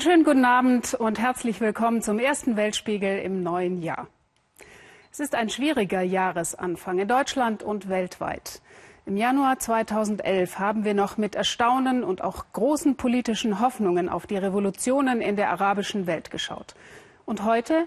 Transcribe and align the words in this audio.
Einen 0.00 0.12
schönen 0.12 0.24
guten 0.24 0.44
Abend 0.46 0.94
und 0.94 1.18
herzlich 1.18 1.60
willkommen 1.60 2.00
zum 2.00 2.18
ersten 2.18 2.56
Weltspiegel 2.56 3.18
im 3.18 3.42
neuen 3.42 3.82
Jahr. 3.82 4.08
Es 5.12 5.20
ist 5.20 5.34
ein 5.34 5.50
schwieriger 5.50 6.00
Jahresanfang 6.00 7.00
in 7.00 7.06
Deutschland 7.06 7.62
und 7.62 7.90
weltweit. 7.90 8.62
Im 9.04 9.18
Januar 9.18 9.58
2011 9.58 10.58
haben 10.58 10.84
wir 10.86 10.94
noch 10.94 11.18
mit 11.18 11.34
Erstaunen 11.34 12.02
und 12.02 12.24
auch 12.24 12.46
großen 12.54 12.96
politischen 12.96 13.60
Hoffnungen 13.60 14.08
auf 14.08 14.26
die 14.26 14.38
Revolutionen 14.38 15.20
in 15.20 15.36
der 15.36 15.50
arabischen 15.50 16.06
Welt 16.06 16.30
geschaut. 16.30 16.74
Und 17.26 17.44
heute? 17.44 17.86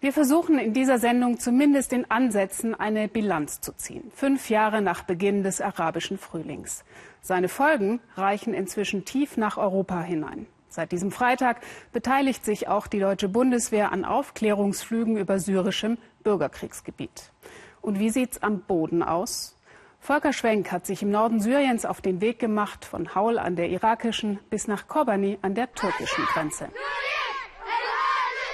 Wir 0.00 0.12
versuchen 0.12 0.58
in 0.58 0.72
dieser 0.72 0.98
Sendung 0.98 1.38
zumindest 1.38 1.92
in 1.92 2.10
Ansätzen 2.10 2.74
eine 2.74 3.06
Bilanz 3.06 3.60
zu 3.60 3.72
ziehen. 3.76 4.10
Fünf 4.12 4.50
Jahre 4.50 4.82
nach 4.82 5.04
Beginn 5.04 5.44
des 5.44 5.60
arabischen 5.60 6.18
Frühlings. 6.18 6.84
Seine 7.20 7.48
Folgen 7.48 8.00
reichen 8.16 8.54
inzwischen 8.54 9.04
tief 9.04 9.36
nach 9.36 9.56
Europa 9.56 10.00
hinein. 10.00 10.48
Seit 10.68 10.92
diesem 10.92 11.10
Freitag 11.10 11.60
beteiligt 11.92 12.44
sich 12.44 12.68
auch 12.68 12.86
die 12.86 13.00
deutsche 13.00 13.28
Bundeswehr 13.28 13.90
an 13.90 14.04
Aufklärungsflügen 14.04 15.16
über 15.16 15.38
syrischem 15.38 15.98
Bürgerkriegsgebiet. 16.22 17.32
Und 17.80 17.98
wie 17.98 18.10
sieht's 18.10 18.42
am 18.42 18.60
Boden 18.60 19.02
aus? 19.02 19.56
Volker 20.00 20.32
Schwenk 20.32 20.70
hat 20.70 20.86
sich 20.86 21.02
im 21.02 21.10
Norden 21.10 21.40
Syriens 21.40 21.84
auf 21.84 22.00
den 22.00 22.20
Weg 22.20 22.38
gemacht, 22.38 22.84
von 22.84 23.14
Haul 23.14 23.38
an 23.38 23.56
der 23.56 23.68
irakischen 23.68 24.38
bis 24.50 24.68
nach 24.68 24.88
Kobani 24.88 25.38
an 25.42 25.54
der 25.54 25.72
türkischen 25.72 26.24
Grenze. 26.26 26.68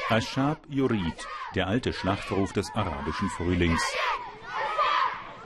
Ashab 0.08 0.58
Yurid, 0.68 1.26
der 1.54 1.66
alte 1.66 1.92
Schlachtruf 1.92 2.52
des 2.52 2.70
arabischen 2.74 3.28
Frühlings. 3.30 3.82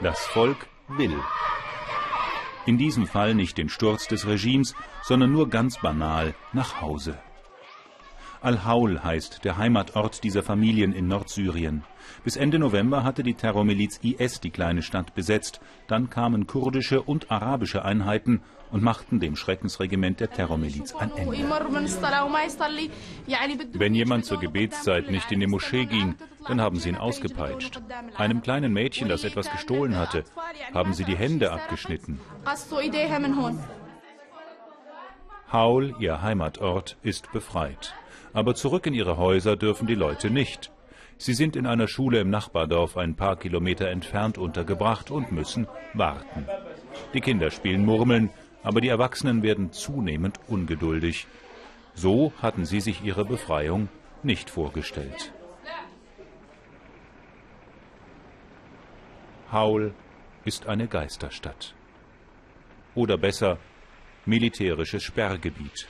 Das 0.00 0.20
Volk 0.26 0.68
will. 0.88 1.18
In 2.68 2.76
diesem 2.76 3.06
Fall 3.06 3.34
nicht 3.34 3.56
den 3.56 3.70
Sturz 3.70 4.08
des 4.08 4.26
Regimes, 4.26 4.74
sondern 5.02 5.32
nur 5.32 5.48
ganz 5.48 5.80
banal 5.80 6.34
nach 6.52 6.82
Hause. 6.82 7.18
Al-Haul 8.40 9.02
heißt 9.02 9.44
der 9.44 9.56
Heimatort 9.56 10.22
dieser 10.22 10.42
Familien 10.42 10.92
in 10.92 11.08
Nordsyrien. 11.08 11.82
Bis 12.24 12.36
Ende 12.36 12.58
November 12.58 13.02
hatte 13.02 13.22
die 13.22 13.34
Terrormiliz 13.34 13.98
IS 14.02 14.40
die 14.40 14.50
kleine 14.50 14.82
Stadt 14.82 15.14
besetzt. 15.14 15.60
Dann 15.88 16.08
kamen 16.08 16.46
kurdische 16.46 17.02
und 17.02 17.30
arabische 17.30 17.84
Einheiten 17.84 18.40
und 18.70 18.82
machten 18.82 19.18
dem 19.18 19.34
Schreckensregiment 19.34 20.20
der 20.20 20.30
Terrormiliz 20.30 20.94
ein 20.94 21.10
Ende. 21.16 21.36
Wenn 23.72 23.94
jemand 23.94 24.24
zur 24.24 24.38
Gebetszeit 24.38 25.10
nicht 25.10 25.32
in 25.32 25.40
die 25.40 25.46
Moschee 25.46 25.86
ging, 25.86 26.14
dann 26.46 26.60
haben 26.60 26.78
sie 26.78 26.90
ihn 26.90 26.96
ausgepeitscht. 26.96 27.80
Einem 28.16 28.40
kleinen 28.42 28.72
Mädchen, 28.72 29.08
das 29.08 29.24
etwas 29.24 29.50
gestohlen 29.50 29.96
hatte, 29.96 30.24
haben 30.72 30.92
sie 30.94 31.04
die 31.04 31.16
Hände 31.16 31.50
abgeschnitten. 31.50 32.20
Haul, 35.50 35.94
ihr 35.98 36.20
Heimatort, 36.22 36.98
ist 37.02 37.32
befreit. 37.32 37.94
Aber 38.32 38.54
zurück 38.54 38.86
in 38.86 38.94
ihre 38.94 39.16
Häuser 39.16 39.56
dürfen 39.56 39.86
die 39.86 39.94
Leute 39.94 40.30
nicht. 40.30 40.70
Sie 41.16 41.34
sind 41.34 41.56
in 41.56 41.66
einer 41.66 41.88
Schule 41.88 42.20
im 42.20 42.30
Nachbardorf 42.30 42.96
ein 42.96 43.16
paar 43.16 43.36
Kilometer 43.36 43.88
entfernt 43.88 44.38
untergebracht 44.38 45.10
und 45.10 45.32
müssen 45.32 45.66
warten. 45.94 46.46
Die 47.12 47.20
Kinder 47.20 47.50
spielen 47.50 47.84
Murmeln, 47.84 48.30
aber 48.62 48.80
die 48.80 48.88
Erwachsenen 48.88 49.42
werden 49.42 49.72
zunehmend 49.72 50.38
ungeduldig. 50.46 51.26
So 51.94 52.32
hatten 52.40 52.64
sie 52.64 52.80
sich 52.80 53.02
ihre 53.02 53.24
Befreiung 53.24 53.88
nicht 54.22 54.48
vorgestellt. 54.50 55.32
Haul 59.50 59.94
ist 60.44 60.66
eine 60.66 60.86
Geisterstadt. 60.86 61.74
Oder 62.94 63.16
besser, 63.16 63.58
militärisches 64.24 65.02
Sperrgebiet. 65.02 65.88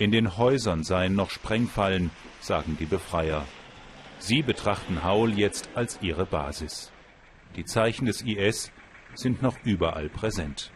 In 0.00 0.12
den 0.12 0.38
Häusern 0.38 0.82
seien 0.82 1.14
noch 1.14 1.28
Sprengfallen, 1.28 2.10
sagen 2.40 2.78
die 2.80 2.86
Befreier. 2.86 3.44
Sie 4.18 4.40
betrachten 4.40 5.04
Haul 5.04 5.38
jetzt 5.38 5.68
als 5.74 5.98
ihre 6.00 6.24
Basis. 6.24 6.90
Die 7.54 7.66
Zeichen 7.66 8.06
des 8.06 8.22
IS 8.22 8.72
sind 9.12 9.42
noch 9.42 9.58
überall 9.62 10.08
präsent. 10.08 10.72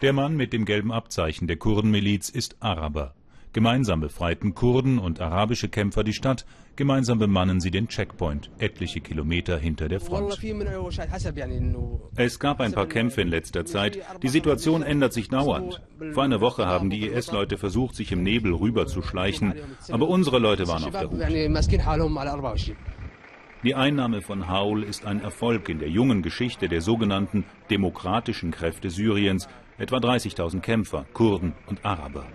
Der 0.00 0.12
Mann 0.12 0.36
mit 0.36 0.52
dem 0.52 0.64
gelben 0.64 0.92
Abzeichen 0.92 1.48
der 1.48 1.56
Kurdenmiliz 1.56 2.28
ist 2.28 2.62
Araber. 2.62 3.16
Gemeinsam 3.52 4.00
befreiten 4.00 4.54
Kurden 4.54 4.98
und 4.98 5.20
arabische 5.20 5.68
Kämpfer 5.68 6.04
die 6.04 6.12
Stadt, 6.12 6.44
gemeinsam 6.76 7.18
bemannen 7.18 7.60
sie 7.60 7.70
den 7.70 7.88
Checkpoint, 7.88 8.50
etliche 8.58 9.00
Kilometer 9.00 9.58
hinter 9.58 9.88
der 9.88 10.00
Front. 10.00 10.38
Es 12.16 12.38
gab 12.38 12.60
ein 12.60 12.72
paar 12.72 12.86
Kämpfe 12.86 13.22
in 13.22 13.28
letzter 13.28 13.64
Zeit. 13.64 13.98
Die 14.22 14.28
Situation 14.28 14.82
ändert 14.82 15.12
sich 15.12 15.28
dauernd. 15.28 15.80
Vor 16.12 16.24
einer 16.24 16.40
Woche 16.40 16.66
haben 16.66 16.90
die 16.90 17.06
IS-Leute 17.06 17.56
versucht, 17.56 17.94
sich 17.94 18.12
im 18.12 18.22
Nebel 18.22 18.52
rüberzuschleichen, 18.52 19.54
aber 19.90 20.08
unsere 20.08 20.38
Leute 20.38 20.68
waren 20.68 20.84
auf 20.84 20.92
der 20.92 21.10
Hut. 21.10 21.18
Die 23.64 23.74
Einnahme 23.74 24.20
von 24.20 24.48
Haul 24.48 24.84
ist 24.84 25.04
ein 25.04 25.20
Erfolg 25.20 25.68
in 25.68 25.80
der 25.80 25.88
jungen 25.88 26.22
Geschichte 26.22 26.68
der 26.68 26.80
sogenannten 26.80 27.44
demokratischen 27.70 28.52
Kräfte 28.52 28.88
Syriens, 28.88 29.48
etwa 29.78 29.96
30.000 29.96 30.60
Kämpfer, 30.60 31.06
Kurden 31.12 31.54
und 31.66 31.84
Araber. 31.84 32.26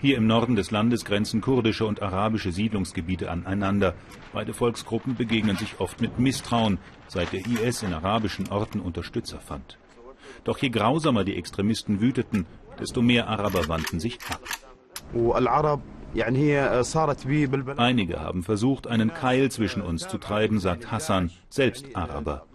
Hier 0.00 0.16
im 0.16 0.26
Norden 0.26 0.56
des 0.56 0.70
Landes 0.70 1.04
grenzen 1.04 1.42
kurdische 1.42 1.84
und 1.84 2.00
arabische 2.00 2.52
Siedlungsgebiete 2.52 3.30
aneinander. 3.30 3.94
Beide 4.32 4.54
Volksgruppen 4.54 5.14
begegnen 5.14 5.58
sich 5.58 5.78
oft 5.78 6.00
mit 6.00 6.18
Misstrauen, 6.18 6.78
seit 7.06 7.34
der 7.34 7.40
IS 7.44 7.82
in 7.82 7.92
arabischen 7.92 8.48
Orten 8.48 8.80
Unterstützer 8.80 9.40
fand. 9.40 9.76
Doch 10.44 10.56
je 10.56 10.70
grausamer 10.70 11.24
die 11.24 11.36
Extremisten 11.36 12.00
wüteten, 12.00 12.46
desto 12.78 13.02
mehr 13.02 13.28
Araber 13.28 13.68
wandten 13.68 14.00
sich 14.00 14.18
ab. 14.30 14.40
Einige 17.76 18.20
haben 18.20 18.42
versucht, 18.42 18.86
einen 18.86 19.14
Keil 19.14 19.50
zwischen 19.50 19.82
uns 19.82 20.08
zu 20.08 20.18
treiben, 20.18 20.58
sagt 20.58 20.90
Hassan, 20.90 21.30
selbst 21.48 21.94
Araber. 21.94 22.46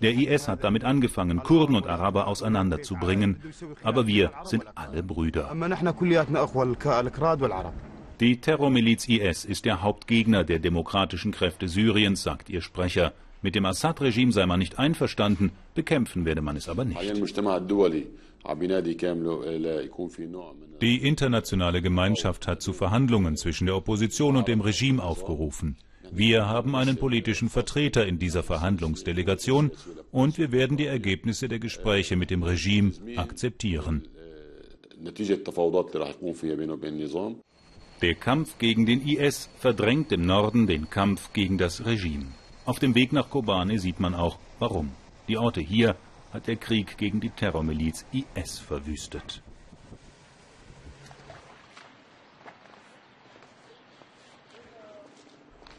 Der 0.00 0.14
IS 0.14 0.48
hat 0.48 0.64
damit 0.64 0.84
angefangen, 0.84 1.42
Kurden 1.42 1.76
und 1.76 1.86
Araber 1.86 2.26
auseinanderzubringen. 2.26 3.42
Aber 3.82 4.06
wir 4.06 4.32
sind 4.44 4.64
alle 4.74 5.02
Brüder. 5.02 5.54
Die 8.20 8.40
Terrormiliz 8.40 9.08
IS 9.08 9.44
ist 9.44 9.64
der 9.64 9.82
Hauptgegner 9.82 10.44
der 10.44 10.58
demokratischen 10.58 11.32
Kräfte 11.32 11.68
Syriens, 11.68 12.22
sagt 12.22 12.48
ihr 12.50 12.60
Sprecher. 12.60 13.12
Mit 13.42 13.56
dem 13.56 13.66
Assad-Regime 13.66 14.30
sei 14.32 14.46
man 14.46 14.60
nicht 14.60 14.78
einverstanden, 14.78 15.50
bekämpfen 15.74 16.24
werde 16.24 16.42
man 16.42 16.56
es 16.56 16.68
aber 16.68 16.84
nicht. 16.84 17.00
Die 20.80 20.96
internationale 20.96 21.82
Gemeinschaft 21.82 22.46
hat 22.46 22.62
zu 22.62 22.72
Verhandlungen 22.72 23.36
zwischen 23.36 23.66
der 23.66 23.76
Opposition 23.76 24.36
und 24.36 24.48
dem 24.48 24.60
Regime 24.60 25.02
aufgerufen. 25.02 25.76
Wir 26.12 26.46
haben 26.46 26.76
einen 26.76 26.96
politischen 26.96 27.48
Vertreter 27.48 28.06
in 28.06 28.18
dieser 28.18 28.42
Verhandlungsdelegation 28.42 29.70
und 30.10 30.38
wir 30.38 30.52
werden 30.52 30.76
die 30.76 30.86
Ergebnisse 30.86 31.48
der 31.48 31.58
Gespräche 31.58 32.16
mit 32.16 32.30
dem 32.30 32.42
Regime 32.42 32.92
akzeptieren. 33.16 34.06
Der 38.02 38.14
Kampf 38.14 38.58
gegen 38.58 38.86
den 38.86 39.06
IS 39.06 39.48
verdrängt 39.58 40.12
im 40.12 40.26
Norden 40.26 40.66
den 40.66 40.90
Kampf 40.90 41.32
gegen 41.32 41.58
das 41.58 41.86
Regime. 41.86 42.26
Auf 42.64 42.78
dem 42.78 42.94
Weg 42.94 43.12
nach 43.12 43.28
Kobane 43.28 43.80
sieht 43.80 43.98
man 43.98 44.14
auch, 44.14 44.38
warum. 44.60 44.92
Die 45.26 45.36
Orte 45.36 45.60
hier 45.60 45.96
hat 46.32 46.46
der 46.46 46.56
Krieg 46.56 46.96
gegen 46.96 47.20
die 47.20 47.30
Terrormiliz 47.30 48.06
IS 48.12 48.60
verwüstet. 48.60 49.42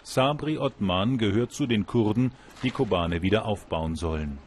Sabri 0.03 0.57
Othman 0.57 1.17
gehört 1.17 1.53
zu 1.53 1.67
den 1.67 1.85
Kurden, 1.85 2.33
die 2.61 2.69
Kobane 2.69 3.21
wieder 3.21 3.45
aufbauen 3.45 3.95
sollen. 3.95 4.38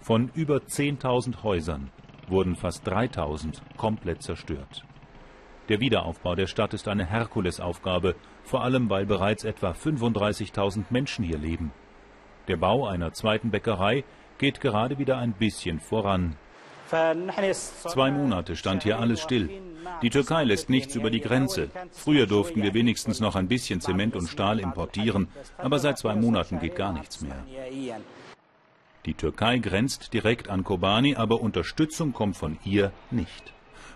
Von 0.00 0.30
über 0.34 0.56
10.000 0.56 1.44
Häusern 1.44 1.90
wurden 2.26 2.56
fast 2.56 2.86
3.000 2.88 3.60
komplett 3.76 4.22
zerstört. 4.22 4.84
Der 5.68 5.80
Wiederaufbau 5.80 6.34
der 6.34 6.48
Stadt 6.48 6.74
ist 6.74 6.88
eine 6.88 7.06
Herkulesaufgabe, 7.06 8.16
vor 8.46 8.62
allem 8.62 8.88
weil 8.88 9.06
bereits 9.06 9.44
etwa 9.44 9.72
35.000 9.72 10.84
Menschen 10.90 11.24
hier 11.24 11.38
leben. 11.38 11.72
Der 12.48 12.56
Bau 12.56 12.86
einer 12.86 13.12
zweiten 13.12 13.50
Bäckerei 13.50 14.04
geht 14.38 14.60
gerade 14.60 14.98
wieder 14.98 15.18
ein 15.18 15.32
bisschen 15.32 15.80
voran. 15.80 16.36
Zwei 16.88 18.10
Monate 18.12 18.54
stand 18.54 18.84
hier 18.84 19.00
alles 19.00 19.20
still. 19.20 19.50
Die 20.02 20.10
Türkei 20.10 20.44
lässt 20.44 20.70
nichts 20.70 20.94
über 20.94 21.10
die 21.10 21.20
Grenze. 21.20 21.68
Früher 21.90 22.26
durften 22.26 22.62
wir 22.62 22.74
wenigstens 22.74 23.18
noch 23.18 23.34
ein 23.34 23.48
bisschen 23.48 23.80
Zement 23.80 24.14
und 24.14 24.28
Stahl 24.28 24.60
importieren, 24.60 25.26
aber 25.58 25.80
seit 25.80 25.98
zwei 25.98 26.14
Monaten 26.14 26.60
geht 26.60 26.76
gar 26.76 26.92
nichts 26.92 27.20
mehr. 27.20 27.44
Die 29.04 29.14
Türkei 29.14 29.58
grenzt 29.58 30.12
direkt 30.12 30.48
an 30.48 30.62
Kobani, 30.62 31.16
aber 31.16 31.40
Unterstützung 31.40 32.12
kommt 32.12 32.36
von 32.36 32.58
ihr 32.64 32.92
nicht. 33.10 33.52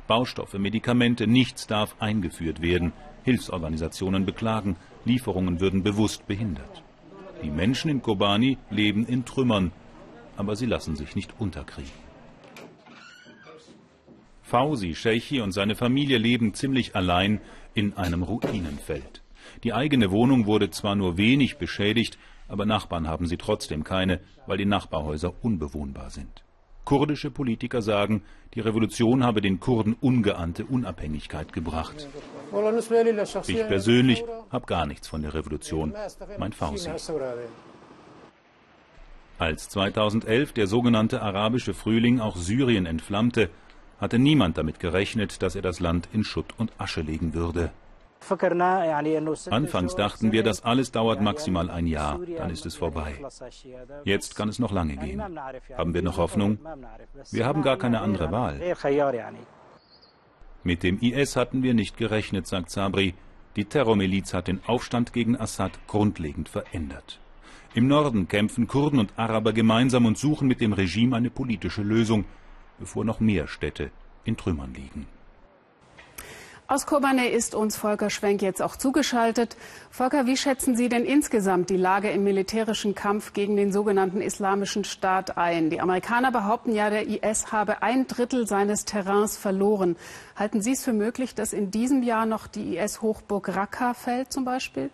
Baustoffe, 0.09 0.55
Medikamente, 0.55 1.29
nichts 1.29 1.69
darf 1.69 1.95
eingeführt 2.01 2.61
werden. 2.63 2.93
Hilfsorganisationen 3.31 4.27
beklagen, 4.27 4.75
Lieferungen 5.05 5.61
würden 5.61 5.85
bewusst 5.85 6.27
behindert. 6.27 6.83
Die 7.45 7.51
Menschen 7.51 7.89
in 7.89 8.03
Kobani 8.03 8.59
leben 8.71 9.07
in 9.07 9.25
Trümmern, 9.25 9.71
aber 10.37 10.57
sie 10.57 10.67
lassen 10.67 10.97
sich 10.97 11.15
nicht 11.15 11.35
unterkriegen. 11.39 11.93
Fausi 14.43 14.97
Sheikhi 14.97 15.41
und 15.41 15.53
seine 15.53 15.77
Familie 15.77 16.19
leben 16.19 16.55
ziemlich 16.55 16.97
allein 16.97 17.41
in 17.73 17.97
einem 17.97 18.25
Ruinenfeld. 18.25 19.23
Die 19.63 19.75
eigene 19.75 20.11
Wohnung 20.11 20.47
wurde 20.47 20.71
zwar 20.71 20.97
nur 20.97 21.17
wenig 21.17 21.57
beschädigt, 21.57 22.19
aber 22.49 22.67
Nachbarn 22.67 23.07
haben 23.07 23.27
sie 23.27 23.37
trotzdem 23.37 23.85
keine, 23.85 24.19
weil 24.49 24.59
die 24.59 24.67
Nachbarhäuser 24.67 25.33
unbewohnbar 25.41 26.11
sind. 26.11 26.43
Kurdische 26.91 27.31
Politiker 27.31 27.83
sagen, 27.83 28.25
die 28.55 28.59
Revolution 28.59 29.23
habe 29.23 29.41
den 29.41 29.61
Kurden 29.61 29.95
ungeahnte 30.01 30.65
Unabhängigkeit 30.65 31.53
gebracht. 31.53 32.09
Ich 33.47 33.69
persönlich 33.69 34.25
habe 34.51 34.67
gar 34.67 34.87
nichts 34.87 35.07
von 35.07 35.23
der 35.23 35.33
Revolution, 35.33 35.95
meint 36.37 36.57
Fausi. 36.57 36.91
Als 39.39 39.69
2011 39.69 40.53
der 40.53 40.67
sogenannte 40.67 41.23
arabische 41.23 41.75
Frühling 41.75 42.19
auch 42.19 42.35
Syrien 42.35 42.87
entflammte, 42.87 43.51
hatte 44.01 44.19
niemand 44.19 44.59
damit 44.59 44.81
gerechnet, 44.81 45.43
dass 45.43 45.55
er 45.55 45.63
das 45.63 45.79
Land 45.79 46.09
in 46.13 46.25
Schutt 46.25 46.55
und 46.59 46.73
Asche 46.79 47.03
legen 47.03 47.35
würde. 47.35 47.71
Anfangs 49.51 49.97
dachten 49.97 50.33
wir, 50.33 50.43
das 50.43 50.65
alles 50.65 50.93
dauert 50.93 51.21
maximal 51.21 51.71
ein 51.71 51.87
Jahr, 51.87 52.21
dann 52.37 52.51
ist 52.51 52.67
es 52.67 52.77
vorbei. 52.77 53.15
Jetzt 54.05 54.37
kann 54.37 54.49
es 54.49 54.59
noch 54.59 54.73
lange 54.73 54.97
gehen. 54.97 55.23
Haben 55.77 55.95
wir 55.95 56.03
noch 56.03 56.19
Hoffnung? 56.19 56.59
Wir 57.31 57.47
haben 57.47 57.63
gar 57.63 57.77
keine 57.77 58.01
andere 58.01 58.31
Wahl. 58.31 58.61
Mit 60.63 60.83
dem 60.83 60.99
IS 61.01 61.37
hatten 61.37 61.63
wir 61.63 61.75
nicht 61.75 61.97
gerechnet, 61.97 62.47
sagt 62.47 62.71
Sabri. 62.71 63.15
Die 63.57 63.65
Terrormiliz 63.65 64.33
hat 64.33 64.47
den 64.47 64.61
Aufstand 64.67 65.13
gegen 65.13 65.37
Assad 65.37 65.73
grundlegend 65.89 66.49
verändert. 66.49 67.19
Im 67.75 67.87
Norden 67.87 68.29
kämpfen 68.29 68.67
Kurden 68.67 68.99
und 68.99 69.13
Araber 69.17 69.53
gemeinsam 69.53 70.05
und 70.05 70.19
suchen 70.19 70.47
mit 70.49 70.61
dem 70.61 70.73
Regime 70.73 71.17
eine 71.17 71.31
politische 71.31 71.83
Lösung, 71.83 72.25
bevor 72.79 73.05
noch 73.05 73.21
mehr 73.21 73.47
Städte 73.47 73.91
in 74.25 74.37
Trümmern 74.37 74.75
liegen. 74.75 75.07
Aus 76.71 76.87
Kobane 76.87 77.29
ist 77.31 77.57
uns 77.57 77.77
Volker 77.77 78.11
Schwenk 78.11 78.43
jetzt 78.43 78.63
auch 78.63 78.77
zugeschaltet. 78.77 79.57
Volker, 79.91 80.27
wie 80.27 80.37
schätzen 80.37 80.77
Sie 80.77 80.89
denn 80.89 81.05
insgesamt 81.05 81.69
die 81.69 81.77
Lage 81.77 82.11
im 82.11 82.23
militärischen 82.23 82.95
Kampf 82.95 83.33
gegen 83.33 83.57
den 83.57 83.73
sogenannten 83.73 84.21
Islamischen 84.21 84.85
Staat 84.85 85.37
ein? 85.37 85.71
Die 85.71 85.81
Amerikaner 85.81 86.31
behaupten 86.31 86.73
ja, 86.73 86.89
der 86.89 87.09
IS 87.09 87.51
habe 87.51 87.83
ein 87.83 88.07
Drittel 88.07 88.47
seines 88.47 88.85
Terrains 88.85 89.37
verloren. 89.37 89.97
Halten 90.37 90.63
Sie 90.63 90.71
es 90.71 90.85
für 90.85 90.93
möglich, 90.93 91.35
dass 91.35 91.53
in 91.53 91.73
diesem 91.73 92.05
Jahr 92.05 92.25
noch 92.25 92.47
die 92.47 92.77
IS-Hochburg 92.77 93.49
Raqqa 93.49 93.93
fällt 93.93 94.33
zum 94.33 94.45
Beispiel? 94.45 94.91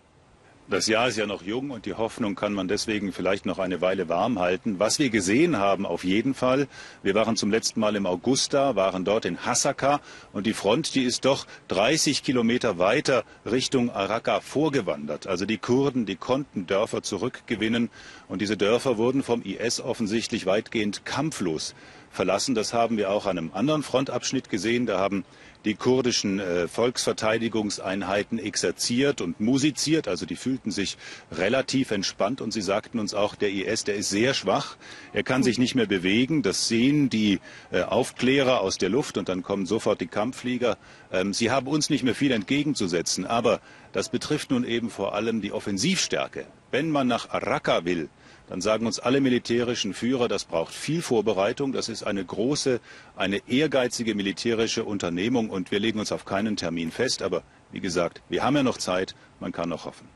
Das 0.69 0.87
Jahr 0.87 1.07
ist 1.07 1.15
ja 1.15 1.25
noch 1.25 1.43
jung 1.43 1.71
und 1.71 1.85
die 1.85 1.93
Hoffnung 1.93 2.35
kann 2.35 2.51
man 2.51 2.67
deswegen 2.67 3.13
vielleicht 3.13 3.45
noch 3.45 3.57
eine 3.57 3.79
Weile 3.79 4.09
warm 4.09 4.37
halten. 4.37 4.79
Was 4.79 4.99
wir 4.99 5.09
gesehen 5.09 5.55
haben, 5.55 5.85
auf 5.85 6.03
jeden 6.03 6.33
Fall, 6.33 6.67
wir 7.03 7.15
waren 7.15 7.37
zum 7.37 7.51
letzten 7.51 7.79
Mal 7.79 7.95
im 7.95 8.05
August 8.05 8.53
da, 8.53 8.75
waren 8.75 9.05
dort 9.05 9.23
in 9.23 9.45
Hasaka 9.45 10.01
und 10.33 10.45
die 10.45 10.51
Front, 10.51 10.93
die 10.93 11.03
ist 11.03 11.23
doch 11.23 11.47
30 11.69 12.21
Kilometer 12.21 12.79
weiter 12.79 13.23
Richtung 13.45 13.91
Araka 13.91 14.41
vorgewandert. 14.41 15.25
Also 15.25 15.45
die 15.45 15.57
Kurden, 15.57 16.05
die 16.05 16.17
konnten 16.17 16.67
Dörfer 16.67 17.01
zurückgewinnen 17.01 17.89
und 18.27 18.41
diese 18.41 18.57
Dörfer 18.57 18.97
wurden 18.97 19.23
vom 19.23 19.43
IS 19.43 19.79
offensichtlich 19.79 20.45
weitgehend 20.45 21.05
kampflos 21.05 21.75
verlassen. 22.11 22.55
Das 22.55 22.73
haben 22.73 22.97
wir 22.97 23.09
auch 23.11 23.25
an 23.25 23.37
einem 23.37 23.51
anderen 23.53 23.83
Frontabschnitt 23.83 24.49
gesehen. 24.49 24.85
Da 24.85 24.99
haben 24.99 25.23
die 25.67 25.75
kurdischen 25.75 26.39
äh, 26.39 26.69
Volksverteidigungseinheiten 26.69 28.39
exerziert 28.39 29.19
und 29.19 29.41
musiziert. 29.41 30.07
Also 30.07 30.25
die 30.25 30.37
fühlten 30.37 30.71
sich 30.71 30.97
relativ 31.29 31.91
entspannt 31.91 32.39
und 32.39 32.51
sie 32.51 32.61
sagten 32.61 32.99
uns 32.99 33.13
auch, 33.13 33.35
der 33.35 33.51
IS, 33.51 33.83
der 33.83 33.95
ist 33.95 34.09
sehr 34.09 34.33
schwach. 34.33 34.77
Er 35.11 35.23
kann 35.23 35.43
sich 35.43 35.59
nicht 35.59 35.75
mehr 35.75 35.85
bewegen. 35.85 36.41
Das 36.41 36.69
sehen 36.69 37.09
die 37.09 37.41
äh, 37.71 37.81
Aufklärer 37.81 38.61
aus 38.61 38.77
der 38.77 38.87
Luft 38.87 39.17
und 39.17 39.27
dann 39.27 39.43
kommen 39.43 39.65
sofort 39.65 39.99
die 39.99 40.07
Kampfflieger. 40.07 40.77
Ähm, 41.11 41.33
sie 41.33 41.51
haben 41.51 41.67
uns 41.67 41.89
nicht 41.89 42.03
mehr 42.03 42.15
viel 42.15 42.31
entgegenzusetzen. 42.31 43.25
Aber 43.25 43.59
das 43.91 44.07
betrifft 44.07 44.51
nun 44.51 44.63
eben 44.63 44.89
vor 44.89 45.15
allem 45.15 45.41
die 45.41 45.51
Offensivstärke. 45.51 46.45
Wenn 46.71 46.91
man 46.91 47.07
nach 47.07 47.27
Raqqa 47.33 47.83
will, 47.83 48.07
dann 48.47 48.61
sagen 48.61 48.85
uns 48.85 48.99
alle 48.99 49.21
militärischen 49.21 49.93
Führer, 49.93 50.27
das 50.27 50.45
braucht 50.45 50.73
viel 50.73 51.01
Vorbereitung, 51.01 51.73
das 51.73 51.89
ist 51.89 52.03
eine 52.03 52.23
große, 52.23 52.79
eine 53.15 53.41
ehrgeizige 53.47 54.15
militärische 54.15 54.85
Unternehmung 54.85 55.49
und 55.49 55.71
wir 55.71 55.79
legen 55.79 55.99
uns 55.99 56.11
auf 56.11 56.25
keinen 56.25 56.55
Termin 56.55 56.91
fest. 56.91 57.21
Aber 57.21 57.43
wie 57.71 57.81
gesagt, 57.81 58.21
wir 58.29 58.43
haben 58.43 58.55
ja 58.55 58.63
noch 58.63 58.77
Zeit, 58.77 59.15
man 59.39 59.51
kann 59.51 59.69
noch 59.69 59.85
hoffen. 59.85 60.07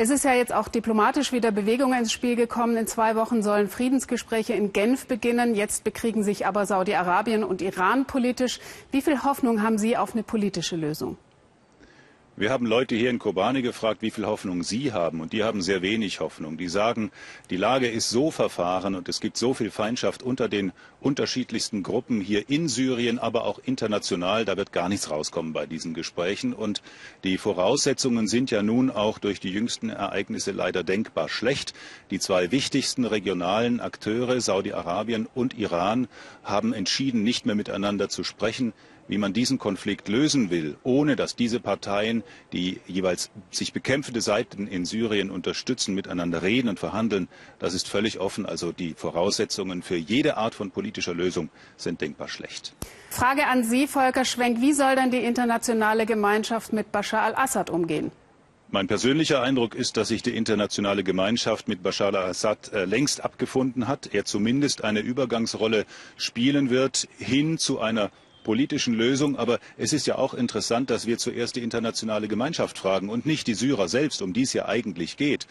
Es 0.00 0.10
ist 0.10 0.24
ja 0.24 0.32
jetzt 0.32 0.54
auch 0.54 0.68
diplomatisch 0.68 1.32
wieder 1.32 1.50
Bewegung 1.50 1.92
ins 1.92 2.12
Spiel 2.12 2.36
gekommen. 2.36 2.76
In 2.76 2.86
zwei 2.86 3.16
Wochen 3.16 3.42
sollen 3.42 3.68
Friedensgespräche 3.68 4.52
in 4.52 4.72
Genf 4.72 5.06
beginnen. 5.06 5.56
Jetzt 5.56 5.82
bekriegen 5.82 6.22
sich 6.22 6.46
aber 6.46 6.66
Saudi-Arabien 6.66 7.42
und 7.42 7.62
Iran 7.62 8.06
politisch. 8.06 8.60
Wie 8.92 9.02
viel 9.02 9.24
Hoffnung 9.24 9.60
haben 9.60 9.76
Sie 9.76 9.96
auf 9.96 10.12
eine 10.12 10.22
politische 10.22 10.76
Lösung? 10.76 11.16
Wir 12.40 12.50
haben 12.52 12.66
Leute 12.66 12.94
hier 12.94 13.10
in 13.10 13.18
Kobane 13.18 13.62
gefragt, 13.62 14.00
wie 14.00 14.12
viel 14.12 14.24
Hoffnung 14.24 14.62
sie 14.62 14.92
haben. 14.92 15.20
Und 15.20 15.32
die 15.32 15.42
haben 15.42 15.60
sehr 15.60 15.82
wenig 15.82 16.20
Hoffnung. 16.20 16.56
Die 16.56 16.68
sagen, 16.68 17.10
die 17.50 17.56
Lage 17.56 17.88
ist 17.88 18.10
so 18.10 18.30
verfahren 18.30 18.94
und 18.94 19.08
es 19.08 19.18
gibt 19.18 19.36
so 19.36 19.54
viel 19.54 19.72
Feindschaft 19.72 20.22
unter 20.22 20.48
den 20.48 20.70
unterschiedlichsten 21.00 21.82
Gruppen 21.82 22.20
hier 22.20 22.48
in 22.48 22.68
Syrien, 22.68 23.18
aber 23.18 23.44
auch 23.44 23.58
international. 23.64 24.44
Da 24.44 24.56
wird 24.56 24.70
gar 24.70 24.88
nichts 24.88 25.10
rauskommen 25.10 25.52
bei 25.52 25.66
diesen 25.66 25.94
Gesprächen. 25.94 26.52
Und 26.52 26.80
die 27.24 27.38
Voraussetzungen 27.38 28.28
sind 28.28 28.52
ja 28.52 28.62
nun 28.62 28.92
auch 28.92 29.18
durch 29.18 29.40
die 29.40 29.50
jüngsten 29.50 29.90
Ereignisse 29.90 30.52
leider 30.52 30.84
denkbar 30.84 31.28
schlecht. 31.28 31.74
Die 32.12 32.20
zwei 32.20 32.52
wichtigsten 32.52 33.04
regionalen 33.04 33.80
Akteure, 33.80 34.40
Saudi-Arabien 34.40 35.26
und 35.34 35.58
Iran, 35.58 36.06
haben 36.44 36.72
entschieden, 36.72 37.24
nicht 37.24 37.46
mehr 37.46 37.56
miteinander 37.56 38.08
zu 38.08 38.22
sprechen 38.22 38.74
wie 39.08 39.18
man 39.18 39.32
diesen 39.32 39.58
Konflikt 39.58 40.08
lösen 40.08 40.50
will, 40.50 40.76
ohne 40.84 41.16
dass 41.16 41.34
diese 41.34 41.58
Parteien, 41.60 42.22
die 42.52 42.80
jeweils 42.86 43.30
sich 43.50 43.72
bekämpfende 43.72 44.20
Seiten 44.20 44.66
in 44.66 44.84
Syrien 44.84 45.30
unterstützen, 45.30 45.94
miteinander 45.94 46.42
reden 46.42 46.68
und 46.68 46.78
verhandeln, 46.78 47.28
das 47.58 47.74
ist 47.74 47.88
völlig 47.88 48.20
offen. 48.20 48.46
Also 48.46 48.72
die 48.72 48.94
Voraussetzungen 48.94 49.82
für 49.82 49.96
jede 49.96 50.36
Art 50.36 50.54
von 50.54 50.70
politischer 50.70 51.14
Lösung 51.14 51.48
sind 51.76 52.00
denkbar 52.00 52.28
schlecht. 52.28 52.74
Frage 53.10 53.46
an 53.46 53.64
Sie, 53.64 53.86
Volker 53.86 54.24
Schwenk. 54.24 54.60
Wie 54.60 54.72
soll 54.72 54.94
denn 54.94 55.10
die 55.10 55.24
internationale 55.24 56.06
Gemeinschaft 56.06 56.72
mit 56.72 56.92
Bashar 56.92 57.22
al-Assad 57.22 57.70
umgehen? 57.70 58.12
Mein 58.70 58.86
persönlicher 58.86 59.40
Eindruck 59.40 59.74
ist, 59.74 59.96
dass 59.96 60.08
sich 60.08 60.22
die 60.22 60.36
internationale 60.36 61.02
Gemeinschaft 61.02 61.68
mit 61.68 61.82
Bashar 61.82 62.08
al-Assad 62.14 62.70
äh, 62.74 62.84
längst 62.84 63.24
abgefunden 63.24 63.88
hat. 63.88 64.10
Er 64.12 64.26
zumindest 64.26 64.84
eine 64.84 65.00
Übergangsrolle 65.00 65.86
spielen 66.18 66.68
wird 66.68 67.08
hin 67.16 67.56
zu 67.56 67.80
einer 67.80 68.10
politischen 68.48 68.94
Lösung. 68.94 69.36
Aber 69.36 69.58
es 69.76 69.92
ist 69.92 70.06
ja 70.06 70.16
auch 70.16 70.32
interessant, 70.32 70.88
dass 70.88 71.06
wir 71.06 71.18
zuerst 71.18 71.56
die 71.56 71.62
internationale 71.62 72.28
Gemeinschaft 72.28 72.78
fragen 72.78 73.10
und 73.10 73.26
nicht 73.26 73.46
die 73.46 73.52
Syrer 73.52 73.88
selbst, 73.88 74.22
um 74.22 74.32
die 74.32 74.44
es 74.48 74.54
ja 74.54 74.64
eigentlich 74.64 75.18
geht. 75.18 75.46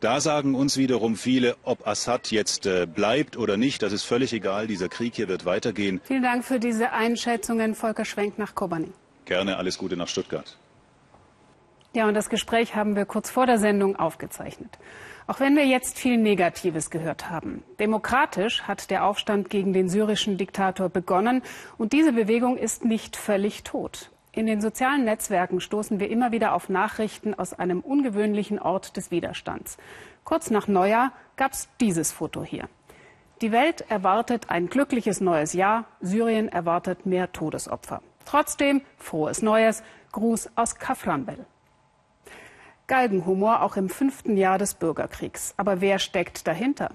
Da 0.00 0.20
sagen 0.20 0.56
uns 0.56 0.76
wiederum 0.76 1.14
viele, 1.14 1.54
ob 1.62 1.86
Assad 1.86 2.32
jetzt 2.32 2.66
äh, 2.66 2.88
bleibt 2.92 3.36
oder 3.36 3.56
nicht, 3.56 3.82
das 3.82 3.92
ist 3.92 4.02
völlig 4.02 4.32
egal. 4.32 4.66
Dieser 4.66 4.88
Krieg 4.88 5.14
hier 5.14 5.28
wird 5.28 5.44
weitergehen. 5.44 6.00
Vielen 6.02 6.24
Dank 6.24 6.44
für 6.44 6.58
diese 6.58 6.90
Einschätzungen. 6.90 7.76
Volker 7.76 8.04
Schwenk 8.04 8.36
nach 8.36 8.56
Kobani. 8.56 8.90
Gerne, 9.26 9.56
alles 9.56 9.78
Gute 9.78 9.96
nach 9.96 10.08
Stuttgart. 10.08 10.58
Ja, 11.94 12.08
und 12.08 12.14
das 12.14 12.30
Gespräch 12.30 12.74
haben 12.74 12.96
wir 12.96 13.04
kurz 13.04 13.30
vor 13.30 13.46
der 13.46 13.58
Sendung 13.58 13.94
aufgezeichnet. 13.94 14.76
Auch 15.30 15.38
wenn 15.38 15.54
wir 15.54 15.64
jetzt 15.64 15.96
viel 15.96 16.16
Negatives 16.16 16.90
gehört 16.90 17.30
haben. 17.30 17.62
Demokratisch 17.78 18.62
hat 18.64 18.90
der 18.90 19.04
Aufstand 19.04 19.48
gegen 19.48 19.72
den 19.72 19.88
syrischen 19.88 20.38
Diktator 20.38 20.88
begonnen 20.88 21.42
und 21.78 21.92
diese 21.92 22.12
Bewegung 22.12 22.56
ist 22.56 22.84
nicht 22.84 23.14
völlig 23.14 23.62
tot. 23.62 24.10
In 24.32 24.46
den 24.46 24.60
sozialen 24.60 25.04
Netzwerken 25.04 25.60
stoßen 25.60 26.00
wir 26.00 26.10
immer 26.10 26.32
wieder 26.32 26.52
auf 26.52 26.68
Nachrichten 26.68 27.32
aus 27.32 27.52
einem 27.52 27.78
ungewöhnlichen 27.78 28.58
Ort 28.58 28.96
des 28.96 29.12
Widerstands. 29.12 29.76
Kurz 30.24 30.50
nach 30.50 30.66
Neujahr 30.66 31.12
gab 31.36 31.52
es 31.52 31.68
dieses 31.80 32.10
Foto 32.10 32.42
hier. 32.42 32.68
Die 33.40 33.52
Welt 33.52 33.84
erwartet 33.88 34.50
ein 34.50 34.66
glückliches 34.66 35.20
neues 35.20 35.52
Jahr, 35.52 35.84
Syrien 36.00 36.48
erwartet 36.48 37.06
mehr 37.06 37.30
Todesopfer. 37.30 38.02
Trotzdem 38.24 38.82
frohes 38.96 39.42
Neues, 39.42 39.84
Gruß 40.10 40.50
aus 40.56 40.74
Kafranbel. 40.74 41.46
Galgenhumor 42.90 43.62
auch 43.62 43.76
im 43.76 43.88
fünften 43.88 44.36
Jahr 44.36 44.58
des 44.58 44.74
Bürgerkriegs. 44.74 45.54
Aber 45.56 45.80
wer 45.80 46.00
steckt 46.00 46.48
dahinter? 46.48 46.90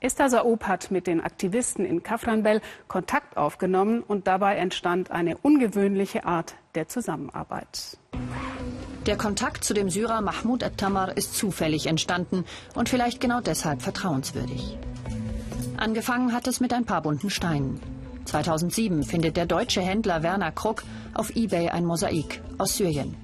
Esther 0.00 0.30
Saoub 0.30 0.64
hat 0.64 0.90
mit 0.90 1.06
den 1.06 1.20
Aktivisten 1.20 1.84
in 1.84 2.02
Kafranbel 2.02 2.62
Kontakt 2.88 3.36
aufgenommen 3.36 4.02
und 4.02 4.26
dabei 4.26 4.56
entstand 4.56 5.10
eine 5.10 5.36
ungewöhnliche 5.36 6.24
Art 6.24 6.54
der 6.74 6.88
Zusammenarbeit. 6.88 7.98
Der 9.04 9.18
Kontakt 9.18 9.64
zu 9.64 9.74
dem 9.74 9.90
Syrer 9.90 10.22
Mahmoud 10.22 10.64
Attamar 10.64 11.14
ist 11.14 11.34
zufällig 11.34 11.88
entstanden 11.88 12.46
und 12.74 12.88
vielleicht 12.88 13.20
genau 13.20 13.42
deshalb 13.42 13.82
vertrauenswürdig. 13.82 14.78
Angefangen 15.76 16.32
hat 16.32 16.46
es 16.46 16.60
mit 16.60 16.72
ein 16.72 16.86
paar 16.86 17.02
bunten 17.02 17.28
Steinen. 17.28 17.80
2007 18.24 19.02
findet 19.02 19.36
der 19.36 19.44
deutsche 19.44 19.82
Händler 19.82 20.22
Werner 20.22 20.52
Kruck 20.52 20.84
auf 21.12 21.36
eBay 21.36 21.68
ein 21.68 21.84
Mosaik 21.84 22.40
aus 22.56 22.78
Syrien. 22.78 23.23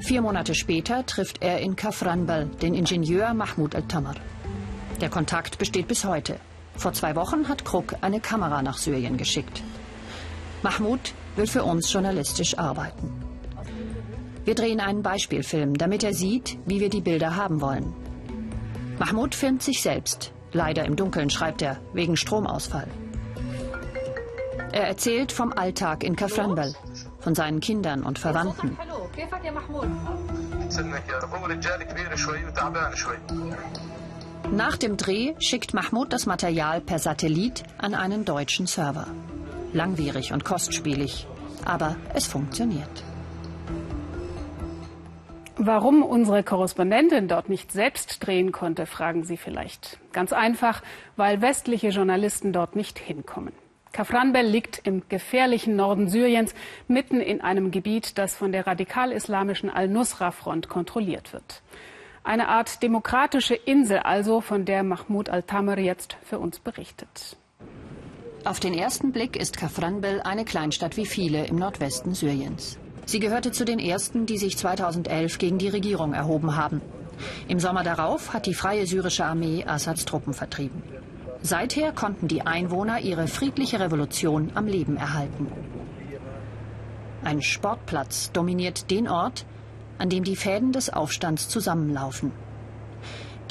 Vier 0.00 0.22
Monate 0.22 0.54
später 0.54 1.04
trifft 1.06 1.42
er 1.42 1.58
in 1.58 1.74
Kafranbal 1.74 2.46
den 2.62 2.74
Ingenieur 2.74 3.34
Mahmoud 3.34 3.74
al-Tamar. 3.74 4.14
Der 5.00 5.08
Kontakt 5.10 5.58
besteht 5.58 5.88
bis 5.88 6.04
heute. 6.04 6.38
Vor 6.76 6.92
zwei 6.92 7.16
Wochen 7.16 7.48
hat 7.48 7.64
Kruk 7.64 7.94
eine 8.00 8.20
Kamera 8.20 8.62
nach 8.62 8.78
Syrien 8.78 9.16
geschickt. 9.16 9.62
Mahmoud 10.62 11.12
will 11.36 11.46
für 11.46 11.64
uns 11.64 11.92
journalistisch 11.92 12.56
arbeiten. 12.58 13.12
Wir 14.44 14.54
drehen 14.54 14.80
einen 14.80 15.02
Beispielfilm, 15.02 15.76
damit 15.76 16.04
er 16.04 16.14
sieht, 16.14 16.58
wie 16.64 16.80
wir 16.80 16.90
die 16.90 17.02
Bilder 17.02 17.36
haben 17.36 17.60
wollen. 17.60 17.92
Mahmoud 18.98 19.34
filmt 19.34 19.62
sich 19.62 19.82
selbst. 19.82 20.32
Leider 20.52 20.84
im 20.84 20.96
Dunkeln, 20.96 21.28
schreibt 21.28 21.60
er, 21.60 21.78
wegen 21.92 22.16
Stromausfall. 22.16 22.88
Er 24.72 24.86
erzählt 24.86 25.32
vom 25.32 25.52
Alltag 25.52 26.04
in 26.04 26.16
Kafranbel, 26.16 26.74
von 27.18 27.34
seinen 27.34 27.60
Kindern 27.60 28.02
und 28.02 28.18
Verwandten. 28.18 28.78
Nach 34.52 34.76
dem 34.76 34.96
Dreh 34.96 35.34
schickt 35.40 35.74
Mahmoud 35.74 36.12
das 36.12 36.26
Material 36.26 36.80
per 36.80 36.98
Satellit 36.98 37.64
an 37.78 37.94
einen 37.94 38.24
deutschen 38.24 38.66
Server. 38.66 39.08
Langwierig 39.72 40.32
und 40.32 40.44
kostspielig, 40.44 41.26
aber 41.64 41.96
es 42.14 42.26
funktioniert. 42.26 43.02
Warum 45.56 46.04
unsere 46.04 46.44
Korrespondentin 46.44 47.26
dort 47.26 47.48
nicht 47.48 47.72
selbst 47.72 48.24
drehen 48.24 48.52
konnte, 48.52 48.86
fragen 48.86 49.24
Sie 49.24 49.36
vielleicht. 49.36 49.98
Ganz 50.12 50.32
einfach, 50.32 50.82
weil 51.16 51.42
westliche 51.42 51.88
Journalisten 51.88 52.52
dort 52.52 52.76
nicht 52.76 53.00
hinkommen. 53.00 53.52
Kafranbel 53.92 54.42
liegt 54.42 54.86
im 54.86 55.02
gefährlichen 55.08 55.76
Norden 55.76 56.08
Syriens, 56.08 56.54
mitten 56.86 57.20
in 57.20 57.40
einem 57.40 57.70
Gebiet, 57.70 58.18
das 58.18 58.34
von 58.34 58.52
der 58.52 58.66
radikal-islamischen 58.66 59.70
Al-Nusra-Front 59.70 60.68
kontrolliert 60.68 61.32
wird. 61.32 61.62
Eine 62.24 62.48
Art 62.48 62.82
demokratische 62.82 63.54
Insel 63.54 64.00
also, 64.00 64.40
von 64.40 64.64
der 64.64 64.82
Mahmoud 64.82 65.30
al-Tamer 65.30 65.78
jetzt 65.78 66.16
für 66.22 66.38
uns 66.38 66.58
berichtet. 66.58 67.36
Auf 68.44 68.60
den 68.60 68.74
ersten 68.74 69.12
Blick 69.12 69.36
ist 69.36 69.56
Kafranbel 69.56 70.20
eine 70.20 70.44
Kleinstadt 70.44 70.96
wie 70.96 71.06
viele 71.06 71.46
im 71.46 71.56
Nordwesten 71.56 72.14
Syriens. 72.14 72.78
Sie 73.06 73.20
gehörte 73.20 73.52
zu 73.52 73.64
den 73.64 73.78
ersten, 73.78 74.26
die 74.26 74.38
sich 74.38 74.58
2011 74.58 75.38
gegen 75.38 75.58
die 75.58 75.68
Regierung 75.68 76.12
erhoben 76.12 76.56
haben. 76.56 76.82
Im 77.48 77.58
Sommer 77.58 77.82
darauf 77.82 78.32
hat 78.34 78.46
die 78.46 78.54
Freie 78.54 78.86
Syrische 78.86 79.24
Armee 79.24 79.64
Assads 79.64 80.04
Truppen 80.04 80.34
vertrieben. 80.34 80.82
Seither 81.42 81.92
konnten 81.92 82.28
die 82.28 82.42
Einwohner 82.42 83.00
ihre 83.00 83.28
friedliche 83.28 83.80
Revolution 83.80 84.50
am 84.54 84.66
Leben 84.66 84.96
erhalten. 84.96 85.46
Ein 87.22 87.42
Sportplatz 87.42 88.32
dominiert 88.32 88.90
den 88.90 89.08
Ort, 89.08 89.44
an 89.98 90.08
dem 90.08 90.24
die 90.24 90.36
Fäden 90.36 90.72
des 90.72 90.90
Aufstands 90.90 91.48
zusammenlaufen. 91.48 92.32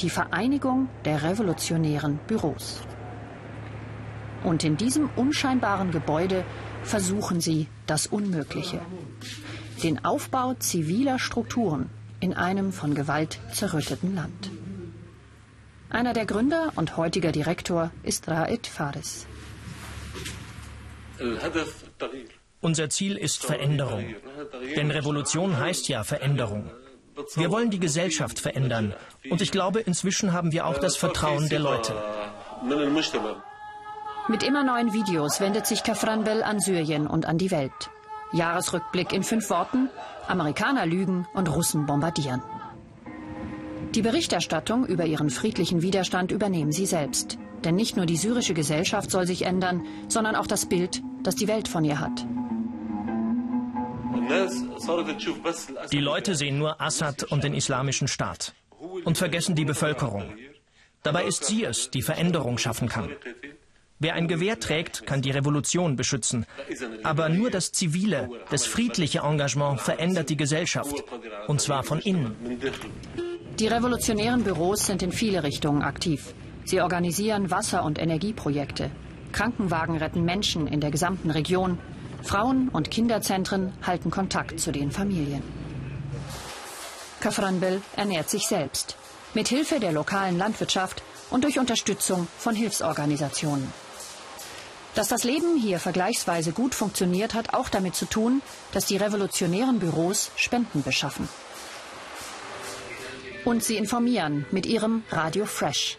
Die 0.00 0.10
Vereinigung 0.10 0.88
der 1.04 1.22
revolutionären 1.22 2.18
Büros. 2.26 2.80
Und 4.44 4.64
in 4.64 4.76
diesem 4.76 5.10
unscheinbaren 5.16 5.90
Gebäude 5.90 6.44
versuchen 6.82 7.40
sie 7.40 7.66
das 7.86 8.06
Unmögliche. 8.06 8.80
Den 9.82 10.04
Aufbau 10.04 10.54
ziviler 10.54 11.18
Strukturen 11.18 11.90
in 12.20 12.34
einem 12.34 12.72
von 12.72 12.94
Gewalt 12.94 13.40
zerrütteten 13.52 14.14
Land. 14.14 14.50
Einer 15.90 16.12
der 16.12 16.26
Gründer 16.26 16.72
und 16.76 16.96
heutiger 16.96 17.32
Direktor 17.32 17.90
ist 18.02 18.28
Raed 18.28 18.66
Fares. 18.66 19.26
Unser 22.60 22.90
Ziel 22.90 23.16
ist 23.16 23.44
Veränderung. 23.44 24.14
Denn 24.76 24.90
Revolution 24.90 25.58
heißt 25.58 25.88
ja 25.88 26.04
Veränderung. 26.04 26.70
Wir 27.34 27.50
wollen 27.50 27.70
die 27.70 27.80
Gesellschaft 27.80 28.38
verändern. 28.38 28.94
Und 29.30 29.40
ich 29.40 29.50
glaube, 29.50 29.80
inzwischen 29.80 30.32
haben 30.32 30.52
wir 30.52 30.66
auch 30.66 30.78
das 30.78 30.96
Vertrauen 30.96 31.48
der 31.48 31.60
Leute. 31.60 31.94
Mit 34.28 34.42
immer 34.42 34.62
neuen 34.62 34.92
Videos 34.92 35.40
wendet 35.40 35.66
sich 35.66 35.82
Kafranbel 35.82 36.42
an 36.42 36.60
Syrien 36.60 37.06
und 37.06 37.26
an 37.26 37.38
die 37.38 37.50
Welt. 37.50 37.90
Jahresrückblick 38.32 39.12
in 39.12 39.22
fünf 39.22 39.48
Worten. 39.48 39.88
Amerikaner 40.26 40.84
lügen 40.84 41.26
und 41.32 41.48
Russen 41.48 41.86
bombardieren. 41.86 42.42
Die 43.94 44.02
Berichterstattung 44.02 44.86
über 44.86 45.06
ihren 45.06 45.30
friedlichen 45.30 45.82
Widerstand 45.82 46.30
übernehmen 46.30 46.72
sie 46.72 46.86
selbst. 46.86 47.38
Denn 47.64 47.74
nicht 47.74 47.96
nur 47.96 48.06
die 48.06 48.16
syrische 48.16 48.54
Gesellschaft 48.54 49.10
soll 49.10 49.26
sich 49.26 49.42
ändern, 49.42 49.84
sondern 50.08 50.36
auch 50.36 50.46
das 50.46 50.66
Bild, 50.66 51.02
das 51.22 51.34
die 51.34 51.48
Welt 51.48 51.68
von 51.68 51.84
ihr 51.84 51.98
hat. 51.98 52.26
Die 55.90 56.00
Leute 56.00 56.34
sehen 56.34 56.58
nur 56.58 56.80
Assad 56.80 57.24
und 57.24 57.44
den 57.44 57.54
islamischen 57.54 58.08
Staat 58.08 58.54
und 59.04 59.16
vergessen 59.16 59.54
die 59.54 59.64
Bevölkerung. 59.64 60.24
Dabei 61.02 61.24
ist 61.24 61.44
sie 61.44 61.64
es, 61.64 61.90
die 61.90 62.02
Veränderung 62.02 62.58
schaffen 62.58 62.88
kann. 62.88 63.10
Wer 64.00 64.14
ein 64.14 64.28
Gewehr 64.28 64.60
trägt, 64.60 65.06
kann 65.06 65.22
die 65.22 65.30
Revolution 65.30 65.96
beschützen. 65.96 66.46
Aber 67.02 67.28
nur 67.28 67.50
das 67.50 67.72
zivile, 67.72 68.28
das 68.50 68.64
friedliche 68.64 69.20
Engagement 69.20 69.80
verändert 69.80 70.28
die 70.30 70.36
Gesellschaft. 70.36 70.94
Und 71.48 71.60
zwar 71.60 71.82
von 71.82 71.98
innen. 72.00 72.36
Die 73.58 73.66
revolutionären 73.66 74.44
Büros 74.44 74.86
sind 74.86 75.02
in 75.02 75.10
viele 75.10 75.42
Richtungen 75.42 75.82
aktiv. 75.82 76.32
Sie 76.64 76.80
organisieren 76.80 77.50
Wasser- 77.50 77.82
und 77.82 77.98
Energieprojekte. 77.98 78.92
Krankenwagen 79.32 79.96
retten 79.96 80.24
Menschen 80.24 80.68
in 80.68 80.80
der 80.80 80.92
gesamten 80.92 81.32
Region. 81.32 81.76
Frauen- 82.22 82.68
und 82.68 82.92
Kinderzentren 82.92 83.72
halten 83.84 84.12
Kontakt 84.12 84.60
zu 84.60 84.70
den 84.70 84.92
Familien. 84.92 85.42
Kafranbel 87.18 87.82
ernährt 87.96 88.30
sich 88.30 88.46
selbst. 88.46 88.96
Mit 89.34 89.48
Hilfe 89.48 89.80
der 89.80 89.90
lokalen 89.90 90.38
Landwirtschaft 90.38 91.02
und 91.28 91.42
durch 91.42 91.58
Unterstützung 91.58 92.28
von 92.38 92.54
Hilfsorganisationen. 92.54 93.72
Dass 94.94 95.08
das 95.08 95.24
Leben 95.24 95.56
hier 95.56 95.80
vergleichsweise 95.80 96.52
gut 96.52 96.76
funktioniert, 96.76 97.34
hat 97.34 97.54
auch 97.54 97.68
damit 97.68 97.96
zu 97.96 98.06
tun, 98.06 98.40
dass 98.70 98.86
die 98.86 98.96
revolutionären 98.96 99.80
Büros 99.80 100.30
Spenden 100.36 100.84
beschaffen. 100.84 101.28
Und 103.48 103.64
sie 103.64 103.78
informieren 103.78 104.44
mit 104.50 104.66
ihrem 104.66 105.04
Radio 105.10 105.46
Fresh. 105.46 105.96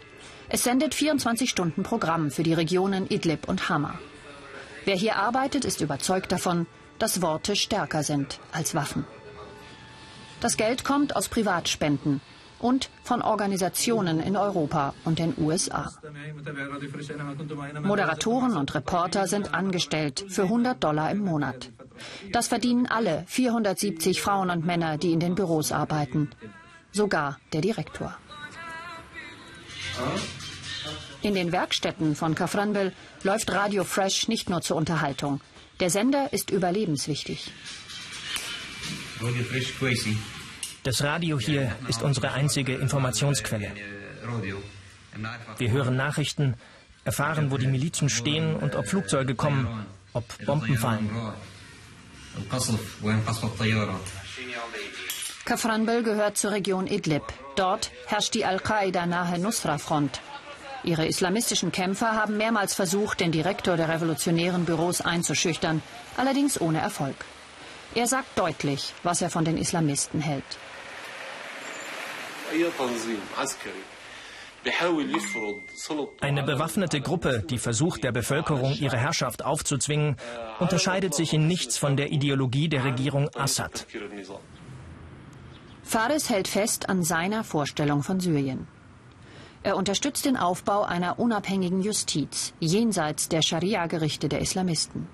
Es 0.49 0.63
sendet 0.63 0.93
24 0.93 1.49
Stunden 1.49 1.81
Programm 1.81 2.29
für 2.29 2.43
die 2.43 2.53
Regionen 2.53 3.09
Idlib 3.09 3.49
und 3.49 3.69
Hama. 3.69 3.97
Wer 4.85 4.95
hier 4.95 5.15
arbeitet, 5.15 5.65
ist 5.65 5.81
überzeugt 5.81 6.31
davon, 6.31 6.67
dass 6.99 7.23
Worte 7.23 7.55
stärker 7.55 8.03
sind 8.03 8.39
als 8.51 8.75
Waffen. 8.75 9.03
Das 10.41 10.57
Geld 10.57 10.83
kommt 10.83 11.15
aus 11.15 11.27
Privatspenden 11.27 12.21
und 12.59 12.91
von 13.01 13.23
Organisationen 13.23 14.19
in 14.19 14.37
Europa 14.37 14.93
und 15.03 15.17
den 15.17 15.33
USA. 15.39 15.91
Moderatoren 17.81 18.57
und 18.57 18.75
Reporter 18.75 19.25
sind 19.25 19.55
angestellt 19.55 20.23
für 20.29 20.43
100 20.43 20.83
Dollar 20.83 21.09
im 21.09 21.25
Monat. 21.25 21.71
Das 22.31 22.47
verdienen 22.47 22.85
alle 22.85 23.23
470 23.25 24.21
Frauen 24.21 24.51
und 24.51 24.67
Männer, 24.67 24.99
die 24.99 25.13
in 25.13 25.19
den 25.19 25.33
Büros 25.33 25.71
arbeiten 25.71 26.29
sogar 26.91 27.39
der 27.53 27.61
Direktor. 27.61 28.15
In 31.21 31.33
den 31.33 31.51
Werkstätten 31.51 32.15
von 32.15 32.35
Kafranbel 32.35 32.93
läuft 33.23 33.51
Radio 33.51 33.83
Fresh 33.83 34.27
nicht 34.27 34.49
nur 34.49 34.61
zur 34.61 34.77
Unterhaltung. 34.77 35.41
Der 35.79 35.89
Sender 35.89 36.31
ist 36.31 36.49
überlebenswichtig. 36.49 37.51
Das 40.83 41.03
Radio 41.03 41.39
hier 41.39 41.75
ist 41.89 42.01
unsere 42.01 42.31
einzige 42.31 42.75
Informationsquelle. 42.75 43.71
Wir 45.57 45.71
hören 45.71 45.95
Nachrichten, 45.97 46.55
erfahren, 47.03 47.51
wo 47.51 47.57
die 47.57 47.67
Milizen 47.67 48.09
stehen 48.09 48.55
und 48.55 48.75
ob 48.75 48.87
Flugzeuge 48.87 49.35
kommen, 49.35 49.85
ob 50.13 50.25
Bomben 50.45 50.77
fallen. 50.77 51.09
Kafranbel 55.49 56.03
gehört 56.03 56.37
zur 56.37 56.51
Region 56.51 56.85
Idlib. 56.85 57.23
Dort 57.55 57.89
herrscht 58.05 58.35
die 58.35 58.45
Al-Qaida-nahe 58.45 59.39
Nusra-Front. 59.39 60.21
Ihre 60.83 61.07
islamistischen 61.07 61.71
Kämpfer 61.71 62.13
haben 62.13 62.37
mehrmals 62.37 62.75
versucht, 62.75 63.19
den 63.19 63.31
Direktor 63.31 63.75
der 63.75 63.89
revolutionären 63.89 64.65
Büros 64.65 65.01
einzuschüchtern, 65.01 65.81
allerdings 66.17 66.61
ohne 66.61 66.77
Erfolg. 66.77 67.15
Er 67.95 68.05
sagt 68.05 68.37
deutlich, 68.37 68.93
was 69.01 69.23
er 69.23 69.31
von 69.31 69.43
den 69.43 69.57
Islamisten 69.57 70.21
hält. 70.21 70.43
Eine 76.21 76.43
bewaffnete 76.43 77.01
Gruppe, 77.01 77.43
die 77.49 77.57
versucht, 77.57 78.03
der 78.03 78.11
Bevölkerung 78.11 78.73
ihre 78.73 78.97
Herrschaft 78.97 79.43
aufzuzwingen, 79.43 80.17
unterscheidet 80.59 81.15
sich 81.15 81.33
in 81.33 81.47
nichts 81.47 81.79
von 81.79 81.97
der 81.97 82.11
Ideologie 82.11 82.69
der 82.69 82.83
Regierung 82.83 83.29
Assad. 83.33 83.87
Fares 85.89 86.29
hält 86.29 86.47
fest 86.47 86.87
an 86.87 87.01
seiner 87.01 87.43
Vorstellung 87.43 88.03
von 88.03 88.19
Syrien. 88.19 88.67
Er 89.63 89.75
unterstützt 89.75 90.23
den 90.23 90.37
Aufbau 90.37 90.83
einer 90.83 91.17
unabhängigen 91.17 91.81
Justiz 91.81 92.53
jenseits 92.59 93.27
der 93.27 93.41
Scharia-Gerichte 93.41 94.29
der 94.29 94.39
Islamisten. 94.39 95.07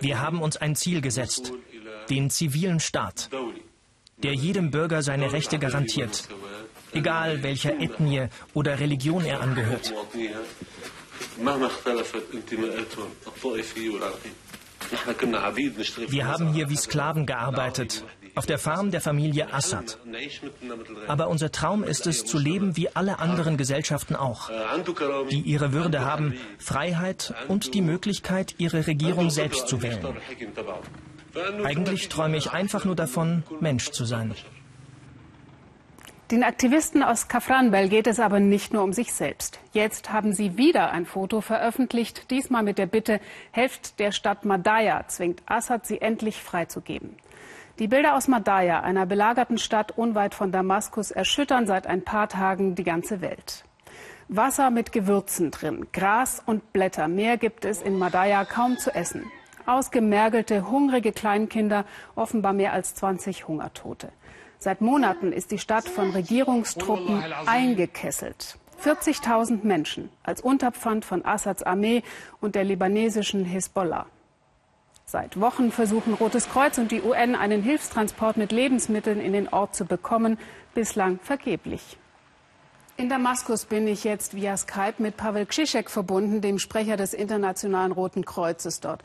Wir 0.00 0.20
haben 0.20 0.42
uns 0.42 0.56
ein 0.56 0.74
Ziel 0.74 1.00
gesetzt, 1.00 1.52
den 2.10 2.30
zivilen 2.30 2.80
Staat, 2.80 3.30
der 4.16 4.34
jedem 4.34 4.72
Bürger 4.72 5.02
seine 5.02 5.32
Rechte 5.32 5.60
garantiert, 5.60 6.28
egal 6.92 7.44
welcher 7.44 7.78
Ethnie 7.78 8.26
oder 8.54 8.80
Religion 8.80 9.24
er 9.24 9.40
angehört. 9.40 9.94
Wir 16.08 16.26
haben 16.26 16.52
hier 16.52 16.70
wie 16.70 16.76
Sklaven 16.76 17.26
gearbeitet, 17.26 18.04
auf 18.34 18.46
der 18.46 18.58
Farm 18.58 18.90
der 18.90 19.00
Familie 19.00 19.52
Assad. 19.52 19.98
Aber 21.08 21.28
unser 21.28 21.50
Traum 21.50 21.82
ist 21.82 22.06
es, 22.06 22.24
zu 22.24 22.38
leben 22.38 22.76
wie 22.76 22.88
alle 22.94 23.18
anderen 23.18 23.56
Gesellschaften 23.56 24.16
auch, 24.16 24.50
die 25.30 25.40
ihre 25.40 25.72
Würde 25.72 26.04
haben, 26.04 26.34
Freiheit 26.58 27.34
und 27.48 27.74
die 27.74 27.82
Möglichkeit, 27.82 28.54
ihre 28.58 28.86
Regierung 28.86 29.30
selbst 29.30 29.68
zu 29.68 29.82
wählen. 29.82 30.16
Eigentlich 31.64 32.08
träume 32.08 32.36
ich 32.36 32.50
einfach 32.50 32.84
nur 32.84 32.96
davon, 32.96 33.44
Mensch 33.60 33.90
zu 33.90 34.04
sein. 34.04 34.34
Den 36.30 36.44
Aktivisten 36.44 37.02
aus 37.02 37.26
Kafranbel 37.26 37.88
geht 37.88 38.06
es 38.06 38.20
aber 38.20 38.38
nicht 38.38 38.72
nur 38.72 38.84
um 38.84 38.92
sich 38.92 39.12
selbst. 39.12 39.58
Jetzt 39.72 40.12
haben 40.12 40.32
sie 40.32 40.56
wieder 40.56 40.92
ein 40.92 41.04
Foto 41.04 41.40
veröffentlicht, 41.40 42.30
diesmal 42.30 42.62
mit 42.62 42.78
der 42.78 42.86
Bitte, 42.86 43.18
helft 43.50 43.98
der 43.98 44.12
Stadt 44.12 44.44
Madaya, 44.44 45.08
zwingt 45.08 45.42
Assad, 45.46 45.88
sie 45.88 46.00
endlich 46.00 46.40
freizugeben. 46.40 47.16
Die 47.80 47.88
Bilder 47.88 48.14
aus 48.14 48.28
Madaya, 48.28 48.78
einer 48.78 49.06
belagerten 49.06 49.58
Stadt 49.58 49.98
unweit 49.98 50.36
von 50.36 50.52
Damaskus, 50.52 51.10
erschüttern 51.10 51.66
seit 51.66 51.88
ein 51.88 52.02
paar 52.02 52.28
Tagen 52.28 52.76
die 52.76 52.84
ganze 52.84 53.20
Welt. 53.22 53.64
Wasser 54.28 54.70
mit 54.70 54.92
Gewürzen 54.92 55.50
drin, 55.50 55.88
Gras 55.92 56.40
und 56.46 56.72
Blätter, 56.72 57.08
mehr 57.08 57.38
gibt 57.38 57.64
es 57.64 57.82
in 57.82 57.98
Madaya 57.98 58.44
kaum 58.44 58.78
zu 58.78 58.94
essen. 58.94 59.24
Ausgemergelte, 59.66 60.70
hungrige 60.70 61.10
Kleinkinder, 61.10 61.84
offenbar 62.14 62.52
mehr 62.52 62.72
als 62.72 62.94
20 62.94 63.48
Hungertote. 63.48 64.12
Seit 64.62 64.82
Monaten 64.82 65.32
ist 65.32 65.52
die 65.52 65.58
Stadt 65.58 65.88
von 65.88 66.10
Regierungstruppen 66.10 67.24
eingekesselt. 67.46 68.58
40.000 68.84 69.64
Menschen 69.64 70.10
als 70.22 70.42
Unterpfand 70.42 71.06
von 71.06 71.24
Assads 71.24 71.62
Armee 71.62 72.02
und 72.42 72.54
der 72.54 72.64
libanesischen 72.64 73.46
Hisbollah. 73.46 74.04
Seit 75.06 75.40
Wochen 75.40 75.72
versuchen 75.72 76.12
Rotes 76.12 76.50
Kreuz 76.50 76.76
und 76.76 76.92
die 76.92 77.00
UN 77.00 77.36
einen 77.36 77.62
Hilfstransport 77.62 78.36
mit 78.36 78.52
Lebensmitteln 78.52 79.18
in 79.18 79.32
den 79.32 79.48
Ort 79.48 79.74
zu 79.74 79.86
bekommen, 79.86 80.38
bislang 80.74 81.18
vergeblich. 81.22 81.96
In 82.98 83.08
Damaskus 83.08 83.64
bin 83.64 83.88
ich 83.88 84.04
jetzt 84.04 84.34
via 84.34 84.58
Skype 84.58 84.96
mit 84.98 85.16
Pavel 85.16 85.46
Krzyzek 85.46 85.88
verbunden, 85.88 86.42
dem 86.42 86.58
Sprecher 86.58 86.98
des 86.98 87.14
Internationalen 87.14 87.92
Roten 87.92 88.26
Kreuzes 88.26 88.80
dort. 88.80 89.02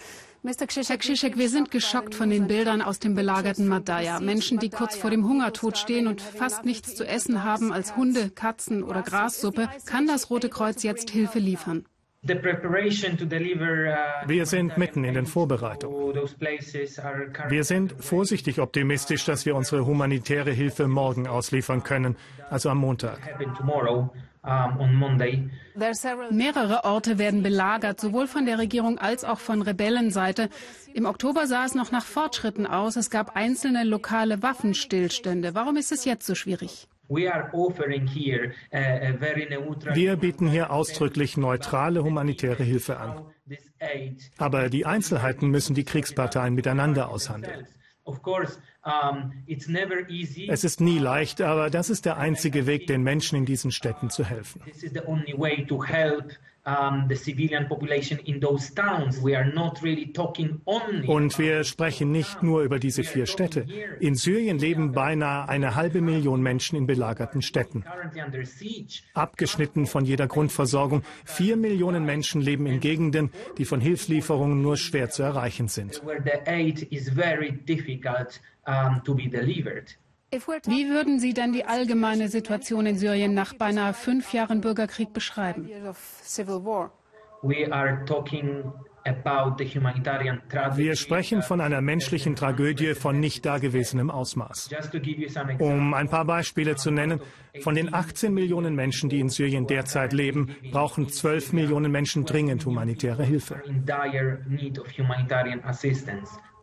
Herr 0.48 0.98
Krzyzek, 0.98 1.38
wir 1.38 1.50
sind 1.50 1.72
geschockt 1.72 2.14
von 2.14 2.30
den 2.30 2.46
Bildern 2.46 2.84
aus 2.84 3.00
dem 3.00 3.16
belagerten 3.16 3.68
Madaya. 3.68 4.20
Menschen, 4.20 4.60
die 4.60 4.70
kurz 4.70 4.96
vor 4.96 5.10
dem 5.10 5.28
Hungertod 5.28 5.76
stehen 5.76 6.06
und 6.06 6.22
fast 6.22 6.66
nichts 6.66 6.94
zu 6.94 7.04
essen 7.08 7.44
haben 7.44 7.74
als 7.74 7.96
Hunde, 7.96 8.30
Katzen 8.30 8.84
oder 8.84 9.02
Grassuppe. 9.02 9.70
Kann 9.88 10.06
das 10.06 10.30
Rote 10.30 10.50
Kreuz 10.50 10.84
jetzt 10.84 11.10
Hilfe 11.10 11.40
liefern? 11.40 11.86
Uh, 12.28 14.28
wir 14.28 14.46
sind 14.46 14.78
mitten 14.78 15.04
in 15.04 15.14
den 15.14 15.26
Vorbereitungen. 15.26 16.14
Wir 17.50 17.64
sind 17.64 17.96
vorsichtig 18.00 18.60
optimistisch, 18.60 19.26
dass 19.26 19.46
wir 19.46 19.56
unsere 19.56 19.86
humanitäre 19.86 20.52
Hilfe 20.52 20.88
morgen 20.88 21.28
ausliefern 21.28 21.84
können, 21.84 22.16
also 22.50 22.70
am 22.70 22.80
Montag. 22.80 23.20
Mehrere 26.32 26.84
Orte 26.84 27.18
werden 27.18 27.44
belagert, 27.44 28.00
sowohl 28.00 28.28
von 28.28 28.46
der 28.46 28.60
Regierung 28.60 29.00
als 29.00 29.24
auch 29.24 29.40
von 29.40 29.62
Rebellenseite. 29.62 30.50
Im 30.94 31.06
Oktober 31.06 31.48
sah 31.48 31.66
es 31.66 31.76
noch 31.76 31.92
nach 31.92 32.06
Fortschritten 32.06 32.68
aus. 32.68 32.96
Es 32.96 33.10
gab 33.10 33.36
einzelne 33.36 33.84
lokale 33.84 34.44
Waffenstillstände. 34.44 35.56
Warum 35.56 35.78
ist 35.78 35.92
es 35.92 36.06
jetzt 36.06 36.26
so 36.26 36.36
schwierig? 36.36 36.88
Wir 39.94 40.16
bieten 40.16 40.48
hier 40.48 40.72
ausdrücklich 40.72 41.38
neutrale 41.38 42.04
humanitäre 42.04 42.64
Hilfe 42.64 42.98
an. 42.98 43.26
Aber 44.38 44.70
die 44.70 44.86
Einzelheiten 44.86 45.50
müssen 45.50 45.76
die 45.76 45.84
Kriegsparteien 45.84 46.54
miteinander 46.54 47.10
aushandeln. 47.10 47.68
Es 50.48 50.64
ist 50.64 50.82
nie 50.82 51.00
leicht, 51.00 51.42
aber 51.42 51.70
das 51.72 51.90
ist 51.90 52.06
der 52.06 52.18
einzige 52.18 52.68
Weg, 52.68 52.88
den 52.88 53.02
Menschen 53.02 53.38
in 53.38 53.46
diesen 53.46 53.72
Städten 53.72 54.10
zu 54.10 54.24
helfen. 54.26 54.62
Und 61.08 61.38
wir 61.38 61.64
sprechen 61.64 62.12
nicht 62.12 62.42
nur 62.42 62.64
über 62.64 62.80
diese 62.80 63.04
vier 63.04 63.28
Städte. 63.28 63.68
In 64.00 64.16
Syrien 64.16 64.58
leben 64.58 64.92
beinahe 64.92 65.48
eine 65.48 65.76
halbe 65.76 66.02
Million 66.02 66.42
Menschen 66.42 66.78
in 66.78 66.88
belagerten 66.88 67.44
Städten. 67.44 67.84
Abgeschnitten 69.14 69.86
von 69.86 70.06
jeder 70.06 70.28
Grundversorgung. 70.28 71.04
Vier 71.24 71.56
Millionen 71.56 72.04
Menschen 72.04 72.42
leben 72.42 72.66
in 72.66 72.80
Gegenden, 72.80 73.30
die 73.60 73.66
von 73.66 73.80
Hilfslieferungen 73.80 74.62
nur 74.62 74.78
schwer 74.78 75.12
zu 75.12 75.22
erreichen 75.22 75.68
sind. 75.68 76.02
Wie 80.36 80.90
würden 80.90 81.20
Sie 81.20 81.34
denn 81.34 81.54
die 81.54 81.66
allgemeine 81.66 82.28
Situation 82.28 82.86
in 82.86 82.98
Syrien 82.98 83.34
nach 83.34 83.54
beinahe 83.54 83.94
fünf 83.94 84.34
Jahren 84.34 84.62
Bürgerkrieg 84.62 85.14
beschreiben? 85.14 85.70
Wir 90.76 90.96
sprechen 90.96 91.44
von 91.44 91.62
einer 91.62 91.82
menschlichen 91.82 92.36
Tragödie 92.36 92.96
von 92.96 93.20
nicht 93.20 93.46
dagewesenem 93.46 94.10
Ausmaß. 94.10 94.70
Um 95.60 95.94
ein 95.94 96.10
paar 96.10 96.26
Beispiele 96.26 96.76
zu 96.76 96.90
nennen, 96.90 97.22
von 97.62 97.76
den 97.76 97.94
18 97.94 98.34
Millionen 98.34 98.74
Menschen, 98.74 99.10
die 99.10 99.20
in 99.20 99.30
Syrien 99.30 99.68
derzeit 99.68 100.12
leben, 100.12 100.56
brauchen 100.72 101.08
12 101.08 101.54
Millionen 101.54 101.92
Menschen 101.92 102.26
dringend 102.26 102.66
humanitäre 102.66 103.24
Hilfe. 103.24 103.62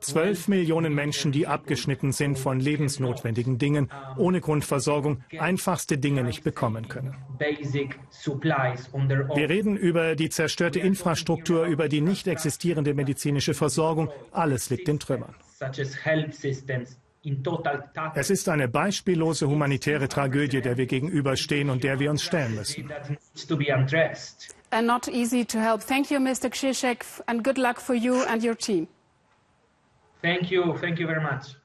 12 0.02 0.48
Millionen 0.48 0.94
Menschen, 0.94 1.32
die 1.32 1.46
abgeschnitten 1.46 2.12
sind 2.12 2.38
von 2.38 2.60
lebensnotwendigen 2.60 3.58
Dingen, 3.58 3.90
ohne 4.16 4.40
Grundversorgung, 4.40 5.22
einfachste 5.38 5.98
Dinge 5.98 6.22
nicht 6.24 6.44
bekommen 6.44 6.88
können. 6.88 7.14
Wir 9.34 9.48
reden 9.48 9.76
über 9.76 10.14
die 10.16 10.30
zerstörte 10.30 10.80
Infrastruktur, 10.80 11.66
über 11.66 11.88
die 11.88 12.00
nicht 12.00 12.26
existierende 12.26 12.94
medizinische 12.94 13.54
Versorgung. 13.54 14.10
Alles 14.32 14.70
liegt 14.70 14.88
in 14.88 14.98
Trümmern. 14.98 15.34
Es 18.14 18.30
ist 18.30 18.48
eine 18.48 18.68
beispiellose 18.68 19.48
humanitäre 19.48 20.08
Tragödie, 20.08 20.60
der 20.60 20.76
wir 20.76 20.86
gegenüberstehen 20.86 21.70
und 21.70 21.84
der 21.84 22.00
wir 22.00 22.10
uns 22.10 22.22
stellen 22.22 22.56
müssen. 22.56 22.90
And 24.72 24.86
not 24.86 25.06
easy 25.06 25.44
to 25.44 25.58
help. 25.58 25.82
Thank 25.82 26.10
you, 26.10 26.18
Mr. 26.18 26.48
Krzyzek, 26.48 27.04
and 27.26 27.44
good 27.44 27.58
luck 27.58 27.78
for 27.78 27.94
you 27.94 28.22
and 28.22 28.42
your 28.42 28.56
team. 28.56 28.88
Thank 30.22 30.50
you, 30.50 30.72
thank 30.74 30.98
you 30.98 31.06
very 31.06 31.20
much. 31.20 31.56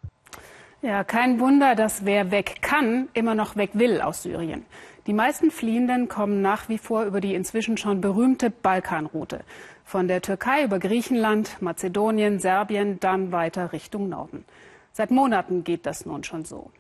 Ja, 0.82 1.04
kein 1.04 1.40
Wunder, 1.40 1.76
dass 1.76 2.06
wer 2.06 2.32
weg 2.32 2.58
kann, 2.62 3.08
immer 3.14 3.36
noch 3.36 3.56
weg 3.56 3.72
will 3.74 4.02
aus 4.02 4.24
Syrien. 4.24 4.66
Die 5.08 5.14
meisten 5.14 5.52
Fliehenden 5.52 6.08
kommen 6.08 6.42
nach 6.42 6.68
wie 6.70 6.78
vor 6.78 7.06
über 7.06 7.22
die 7.22 7.34
inzwischen 7.34 7.78
schon 7.78 8.02
berühmte 8.02 8.50
Balkanroute. 8.50 9.42
Von 9.86 10.08
der 10.08 10.22
Türkei 10.22 10.64
über 10.64 10.80
Griechenland, 10.80 11.62
Mazedonien, 11.62 12.40
Serbien, 12.40 13.00
dann 13.00 13.32
weiter 13.32 13.72
Richtung 13.74 14.10
Norden. 14.10 14.44
Seit 14.92 15.12
Monaten 15.12 15.64
geht 15.64 15.86
das 15.86 16.06
nun 16.06 16.24
schon 16.24 16.44
so. 16.44 16.72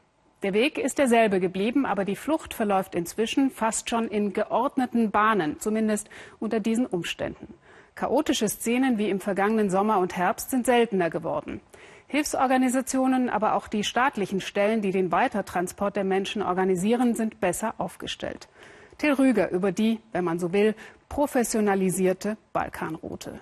Der 0.43 0.53
Weg 0.53 0.77
ist 0.77 0.97
derselbe 0.97 1.39
geblieben, 1.39 1.85
aber 1.85 2.05
die 2.05 2.15
Flucht 2.15 2.53
verläuft 2.53 2.95
inzwischen 2.95 3.49
fast 3.49 3.89
schon 3.89 4.07
in 4.07 4.33
geordneten 4.33 5.09
Bahnen, 5.09 5.59
zumindest 5.59 6.09
unter 6.39 6.59
diesen 6.59 6.85
Umständen. 6.85 7.53
Chaotische 7.97 8.47
Szenen 8.47 8.99
wie 8.99 9.09
im 9.09 9.19
vergangenen 9.19 9.71
Sommer 9.71 9.97
und 9.97 10.15
Herbst 10.15 10.51
sind 10.51 10.67
seltener 10.67 11.09
geworden. 11.09 11.61
Hilfsorganisationen, 12.05 13.27
aber 13.27 13.55
auch 13.55 13.67
die 13.67 13.83
staatlichen 13.83 14.39
Stellen, 14.39 14.83
die 14.83 14.91
den 14.91 15.11
Weitertransport 15.11 15.95
der 15.95 16.03
Menschen 16.03 16.43
organisieren, 16.43 17.15
sind 17.15 17.39
besser 17.39 17.73
aufgestellt. 17.79 18.49
Till 18.99 19.13
Rüger 19.13 19.49
über 19.49 19.71
die, 19.71 19.99
wenn 20.11 20.23
man 20.23 20.37
so 20.37 20.53
will, 20.53 20.75
professionalisierte 21.09 22.37
Balkanroute. 22.53 23.39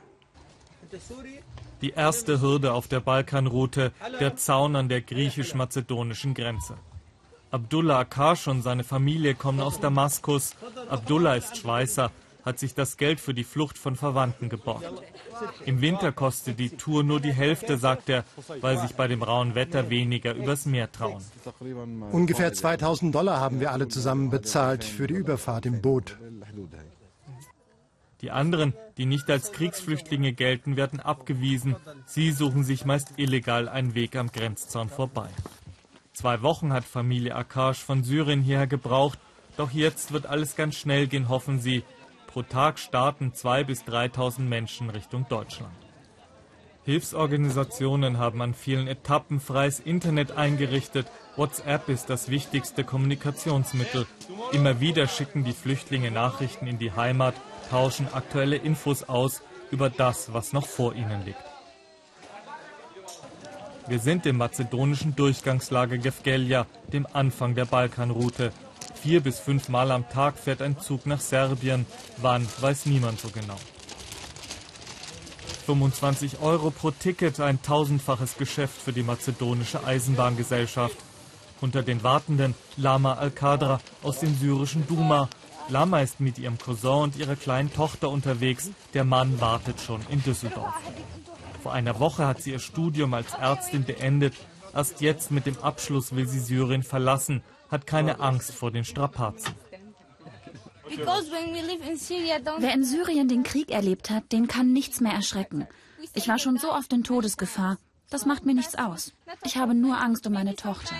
Die 1.81 1.89
erste 1.89 2.39
Hürde 2.39 2.71
auf 2.71 2.87
der 2.87 3.01
Balkanroute, 3.01 3.91
der 4.21 4.37
Zaun 4.37 4.77
an 4.77 4.87
der 4.87 5.01
griechisch-mazedonischen 5.01 6.33
Grenze. 6.33 6.75
Abdullah 7.51 7.99
Akash 7.99 8.47
und 8.47 8.61
seine 8.61 8.85
Familie 8.85 9.35
kommen 9.35 9.59
aus 9.59 9.81
Damaskus. 9.81 10.55
Abdullah 10.89 11.35
ist 11.35 11.57
Schweißer 11.57 12.09
hat 12.45 12.59
sich 12.59 12.75
das 12.75 12.97
Geld 12.97 13.19
für 13.19 13.33
die 13.33 13.43
Flucht 13.43 13.77
von 13.77 13.95
Verwandten 13.95 14.49
geborgt. 14.49 15.01
Im 15.65 15.81
Winter 15.81 16.11
kostet 16.11 16.59
die 16.59 16.69
Tour 16.69 17.03
nur 17.03 17.19
die 17.19 17.33
Hälfte, 17.33 17.77
sagt 17.77 18.07
er, 18.07 18.23
weil 18.61 18.77
sich 18.77 18.95
bei 18.95 19.07
dem 19.07 19.23
rauen 19.23 19.55
Wetter 19.55 19.89
weniger 19.89 20.35
übers 20.35 20.65
Meer 20.65 20.91
trauen. 20.91 21.23
Ungefähr 22.11 22.53
2000 22.53 23.13
Dollar 23.13 23.39
haben 23.39 23.59
wir 23.59 23.71
alle 23.71 23.87
zusammen 23.87 24.29
bezahlt 24.29 24.83
für 24.83 25.07
die 25.07 25.15
Überfahrt 25.15 25.65
im 25.65 25.81
Boot. 25.81 26.17
Die 28.21 28.31
anderen, 28.31 28.73
die 28.97 29.05
nicht 29.05 29.29
als 29.29 29.51
Kriegsflüchtlinge 29.51 30.33
gelten, 30.33 30.77
werden 30.77 30.99
abgewiesen. 30.99 31.75
Sie 32.05 32.31
suchen 32.31 32.63
sich 32.63 32.85
meist 32.85 33.13
illegal 33.17 33.67
einen 33.67 33.93
Weg 33.93 34.15
am 34.15 34.31
Grenzzaun 34.31 34.89
vorbei. 34.89 35.29
Zwei 36.13 36.41
Wochen 36.41 36.71
hat 36.71 36.85
Familie 36.85 37.35
Akash 37.35 37.79
von 37.83 38.03
Syrien 38.03 38.41
hierher 38.41 38.67
gebraucht, 38.67 39.19
doch 39.57 39.71
jetzt 39.71 40.13
wird 40.13 40.25
alles 40.25 40.55
ganz 40.55 40.75
schnell 40.75 41.07
gehen, 41.07 41.27
hoffen 41.27 41.59
sie. 41.59 41.83
Pro 42.35 42.43
Tag 42.43 42.79
starten 42.79 43.31
2.000 43.31 43.63
bis 43.63 43.83
3.000 43.83 44.41
Menschen 44.41 44.89
Richtung 44.89 45.25
Deutschland. 45.29 45.71
Hilfsorganisationen 46.83 48.17
haben 48.17 48.41
an 48.41 48.53
vielen 48.53 48.87
Etappen 48.87 49.39
freies 49.39 49.79
Internet 49.79 50.33
eingerichtet. 50.33 51.07
WhatsApp 51.37 51.87
ist 51.87 52.09
das 52.09 52.27
wichtigste 52.27 52.83
Kommunikationsmittel. 52.83 54.05
Immer 54.51 54.81
wieder 54.81 55.07
schicken 55.07 55.45
die 55.45 55.53
Flüchtlinge 55.53 56.11
Nachrichten 56.11 56.67
in 56.67 56.77
die 56.77 56.91
Heimat, 56.91 57.35
tauschen 57.69 58.09
aktuelle 58.11 58.57
Infos 58.57 59.03
aus 59.03 59.41
über 59.71 59.89
das, 59.89 60.33
was 60.33 60.51
noch 60.51 60.67
vor 60.67 60.93
ihnen 60.93 61.23
liegt. 61.23 61.39
Wir 63.87 63.99
sind 63.99 64.25
im 64.25 64.39
mazedonischen 64.39 65.15
Durchgangslager 65.15 65.99
Gefgelja, 65.99 66.65
dem 66.91 67.07
Anfang 67.13 67.55
der 67.55 67.63
Balkanroute. 67.63 68.51
Vier 69.05 69.21
bis 69.21 69.37
fünf 69.37 69.69
Mal 69.69 69.91
am 69.91 70.09
Tag 70.09 70.35
fährt 70.35 70.63
ein 70.63 70.79
Zug 70.79 71.05
nach 71.05 71.19
Serbien. 71.19 71.85
Wann, 72.17 72.47
weiß 72.59 72.87
niemand 72.87 73.19
so 73.19 73.29
genau. 73.29 73.57
25 75.67 76.39
Euro 76.41 76.71
pro 76.71 76.89
Ticket, 76.89 77.39
ein 77.39 77.61
tausendfaches 77.61 78.35
Geschäft 78.35 78.81
für 78.81 78.93
die 78.93 79.03
mazedonische 79.03 79.85
Eisenbahngesellschaft. 79.85 80.97
Unter 81.61 81.83
den 81.83 82.01
Wartenden 82.01 82.55
Lama 82.77 83.13
Al-Qadra 83.13 83.79
aus 84.01 84.21
dem 84.21 84.35
syrischen 84.39 84.87
Duma. 84.87 85.29
Lama 85.69 85.99
ist 85.99 86.19
mit 86.19 86.39
ihrem 86.39 86.57
Cousin 86.57 87.03
und 87.03 87.15
ihrer 87.15 87.35
kleinen 87.35 87.71
Tochter 87.71 88.09
unterwegs. 88.09 88.71
Der 88.95 89.03
Mann 89.03 89.39
wartet 89.39 89.79
schon 89.81 90.01
in 90.09 90.23
Düsseldorf. 90.23 90.73
Vor 91.61 91.73
einer 91.73 91.99
Woche 91.99 92.25
hat 92.25 92.41
sie 92.41 92.53
ihr 92.53 92.59
Studium 92.59 93.13
als 93.13 93.35
Ärztin 93.35 93.83
beendet. 93.83 94.33
Erst 94.73 95.01
jetzt 95.01 95.29
mit 95.29 95.45
dem 95.45 95.59
Abschluss 95.59 96.15
will 96.15 96.27
sie 96.27 96.39
Syrien 96.39 96.81
verlassen, 96.81 97.43
hat 97.69 97.87
keine 97.87 98.19
Angst 98.19 98.51
vor 98.51 98.71
den 98.71 98.85
Strapazen. 98.85 99.53
Wer 102.59 102.73
in 102.73 102.83
Syrien 102.83 103.27
den 103.27 103.43
Krieg 103.43 103.71
erlebt 103.71 104.09
hat, 104.09 104.31
den 104.31 104.47
kann 104.47 104.71
nichts 104.71 105.01
mehr 105.01 105.13
erschrecken. 105.13 105.67
Ich 106.13 106.27
war 106.27 106.39
schon 106.39 106.57
so 106.57 106.71
oft 106.71 106.93
in 106.93 107.03
Todesgefahr. 107.03 107.77
Das 108.09 108.25
macht 108.25 108.45
mir 108.45 108.53
nichts 108.53 108.75
aus. 108.75 109.13
Ich 109.43 109.57
habe 109.57 109.73
nur 109.73 109.99
Angst 109.99 110.27
um 110.27 110.33
meine 110.33 110.55
Tochter. 110.55 110.95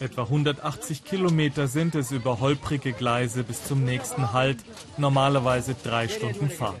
Etwa 0.00 0.22
180 0.22 1.04
Kilometer 1.04 1.68
sind 1.68 1.94
es 1.94 2.10
über 2.10 2.40
holprige 2.40 2.92
Gleise 2.92 3.44
bis 3.44 3.64
zum 3.64 3.84
nächsten 3.84 4.32
Halt. 4.32 4.58
Normalerweise 4.96 5.74
drei 5.74 6.08
Stunden 6.08 6.50
Fahrt. 6.50 6.80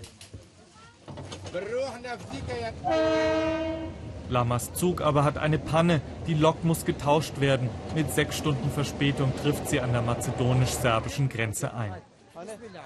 Lamas 4.30 4.72
Zug 4.72 5.00
aber 5.02 5.24
hat 5.24 5.38
eine 5.38 5.58
Panne. 5.58 6.00
Die 6.26 6.34
Lok 6.34 6.64
muss 6.64 6.84
getauscht 6.84 7.40
werden. 7.40 7.68
Mit 7.94 8.12
sechs 8.12 8.38
Stunden 8.38 8.70
Verspätung 8.70 9.32
trifft 9.42 9.68
sie 9.68 9.80
an 9.80 9.92
der 9.92 10.02
mazedonisch-serbischen 10.02 11.28
Grenze 11.28 11.74
ein. 11.74 11.94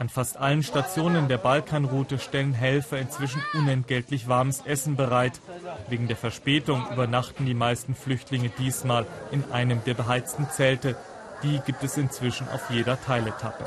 An 0.01 0.09
fast 0.09 0.37
allen 0.37 0.65
Stationen 0.65 1.29
der 1.29 1.39
Balkanroute 1.39 2.19
stellen 2.19 2.55
Helfer 2.55 2.99
inzwischen 2.99 3.41
unentgeltlich 3.53 4.27
warmes 4.27 4.63
Essen 4.67 4.97
bereit. 4.97 5.41
Wegen 5.89 6.09
der 6.09 6.17
Verspätung 6.17 6.83
übernachten 6.93 7.47
die 7.47 7.55
meisten 7.55 7.95
Flüchtlinge 7.95 8.51
diesmal 8.59 9.07
in 9.31 9.45
einem 9.53 9.85
der 9.85 9.95
beheizten 9.95 10.49
Zelte. 10.51 10.97
Die 11.45 11.61
gibt 11.67 11.85
es 11.85 11.97
inzwischen 11.97 12.49
auf 12.49 12.69
jeder 12.71 13.01
Teiletappe. 13.01 13.67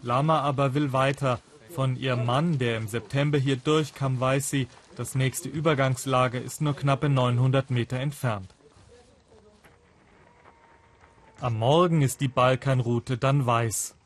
Lama 0.00 0.40
aber 0.40 0.74
will 0.74 0.92
weiter. 0.92 1.40
Von 1.74 1.96
ihrem 1.96 2.24
Mann, 2.24 2.58
der 2.58 2.76
im 2.76 2.86
September 2.86 3.36
hier 3.36 3.56
durchkam, 3.56 4.20
weiß 4.20 4.48
sie, 4.48 4.68
das 4.96 5.14
nächste 5.14 5.48
Übergangslager 5.48 6.40
ist 6.40 6.60
nur 6.60 6.74
knappe 6.74 7.08
900 7.08 7.70
Meter 7.70 7.98
entfernt. 7.98 8.54
Am 11.40 11.58
Morgen 11.58 12.02
ist 12.02 12.20
die 12.20 12.28
Balkanroute 12.28 13.18
dann 13.18 13.44
weiß. 13.44 13.96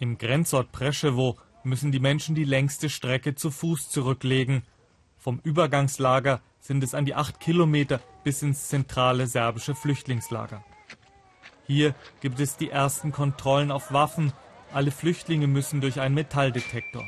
Im 0.00 0.18
Grenzort 0.18 0.70
Preschewo 0.70 1.36
müssen 1.64 1.92
die 1.92 1.98
Menschen 1.98 2.34
die 2.34 2.44
längste 2.44 2.88
Strecke 2.88 3.34
zu 3.34 3.50
Fuß 3.50 3.88
zurücklegen. 3.90 4.62
Vom 5.16 5.40
Übergangslager 5.42 6.40
sind 6.60 6.84
es 6.84 6.94
an 6.94 7.04
die 7.04 7.14
acht 7.14 7.40
Kilometer 7.40 8.00
bis 8.22 8.42
ins 8.42 8.68
zentrale 8.68 9.26
serbische 9.26 9.74
Flüchtlingslager. 9.74 10.62
Hier 11.66 11.94
gibt 12.20 12.40
es 12.40 12.56
die 12.56 12.70
ersten 12.70 13.12
Kontrollen 13.12 13.70
auf 13.70 13.92
Waffen. 13.92 14.32
Alle 14.72 14.90
Flüchtlinge 14.90 15.46
müssen 15.46 15.80
durch 15.80 16.00
einen 16.00 16.14
Metalldetektor. 16.14 17.04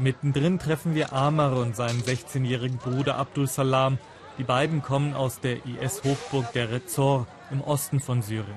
Mittendrin 0.00 0.60
treffen 0.60 0.94
wir 0.94 1.12
Amar 1.12 1.56
und 1.56 1.74
seinen 1.74 2.02
16-jährigen 2.02 2.78
Bruder 2.78 3.16
Abdul 3.16 3.48
Salam. 3.48 3.98
Die 4.38 4.44
beiden 4.44 4.80
kommen 4.80 5.14
aus 5.14 5.40
der 5.40 5.66
IS-Hochburg 5.66 6.52
der 6.52 6.70
Rezor 6.70 7.26
im 7.50 7.60
Osten 7.60 7.98
von 7.98 8.22
Syrien. 8.22 8.56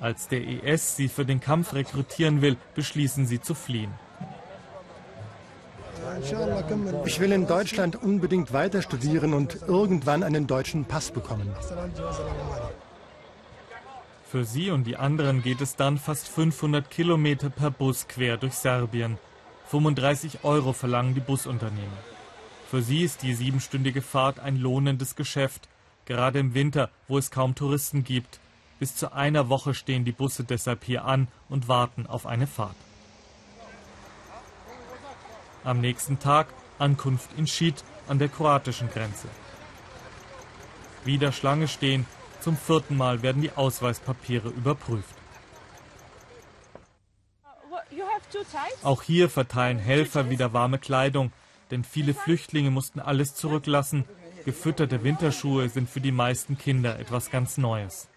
Als 0.00 0.28
der 0.28 0.40
IS 0.40 0.94
sie 0.94 1.08
für 1.08 1.24
den 1.24 1.40
Kampf 1.40 1.74
rekrutieren 1.74 2.42
will, 2.42 2.56
beschließen 2.76 3.26
sie 3.26 3.40
zu 3.40 3.54
fliehen. 3.54 3.92
Ich 7.04 7.18
will 7.18 7.32
in 7.32 7.48
Deutschland 7.48 8.00
unbedingt 8.00 8.52
weiter 8.52 8.80
studieren 8.80 9.34
und 9.34 9.58
irgendwann 9.66 10.22
einen 10.22 10.46
deutschen 10.46 10.84
Pass 10.84 11.10
bekommen. 11.10 11.50
Für 14.30 14.44
sie 14.44 14.70
und 14.70 14.84
die 14.84 14.96
anderen 14.96 15.42
geht 15.42 15.60
es 15.60 15.74
dann 15.74 15.98
fast 15.98 16.28
500 16.28 16.88
Kilometer 16.88 17.50
per 17.50 17.72
Bus 17.72 18.06
quer 18.06 18.36
durch 18.36 18.54
Serbien. 18.54 19.18
35 19.70 20.44
Euro 20.44 20.72
verlangen 20.72 21.14
die 21.14 21.20
Busunternehmer. 21.20 21.98
Für 22.70 22.80
sie 22.80 23.02
ist 23.02 23.22
die 23.22 23.34
siebenstündige 23.34 24.00
Fahrt 24.00 24.40
ein 24.40 24.56
lohnendes 24.56 25.14
Geschäft, 25.14 25.68
gerade 26.06 26.38
im 26.38 26.54
Winter, 26.54 26.88
wo 27.06 27.18
es 27.18 27.30
kaum 27.30 27.54
Touristen 27.54 28.02
gibt. 28.02 28.40
Bis 28.78 28.96
zu 28.96 29.12
einer 29.12 29.50
Woche 29.50 29.74
stehen 29.74 30.06
die 30.06 30.12
Busse 30.12 30.44
deshalb 30.44 30.84
hier 30.84 31.04
an 31.04 31.28
und 31.50 31.68
warten 31.68 32.06
auf 32.06 32.24
eine 32.24 32.46
Fahrt. 32.46 32.76
Am 35.64 35.80
nächsten 35.82 36.18
Tag 36.18 36.46
Ankunft 36.78 37.28
in 37.36 37.46
Schied 37.46 37.84
an 38.06 38.18
der 38.18 38.28
kroatischen 38.28 38.88
Grenze. 38.88 39.28
Wieder 41.04 41.30
Schlange 41.30 41.68
stehen, 41.68 42.06
zum 42.40 42.56
vierten 42.56 42.96
Mal 42.96 43.20
werden 43.20 43.42
die 43.42 43.52
Ausweispapiere 43.52 44.48
überprüft. 44.48 45.17
Auch 48.82 49.02
hier 49.02 49.28
verteilen 49.28 49.78
Helfer 49.78 50.30
wieder 50.30 50.52
warme 50.52 50.78
Kleidung, 50.78 51.32
denn 51.70 51.84
viele 51.84 52.14
Flüchtlinge 52.14 52.70
mussten 52.70 53.00
alles 53.00 53.34
zurücklassen. 53.34 54.04
Gefütterte 54.44 55.04
Winterschuhe 55.04 55.68
sind 55.68 55.88
für 55.90 56.00
die 56.00 56.12
meisten 56.12 56.56
Kinder 56.56 56.98
etwas 56.98 57.30
ganz 57.30 57.58
Neues. 57.58 58.08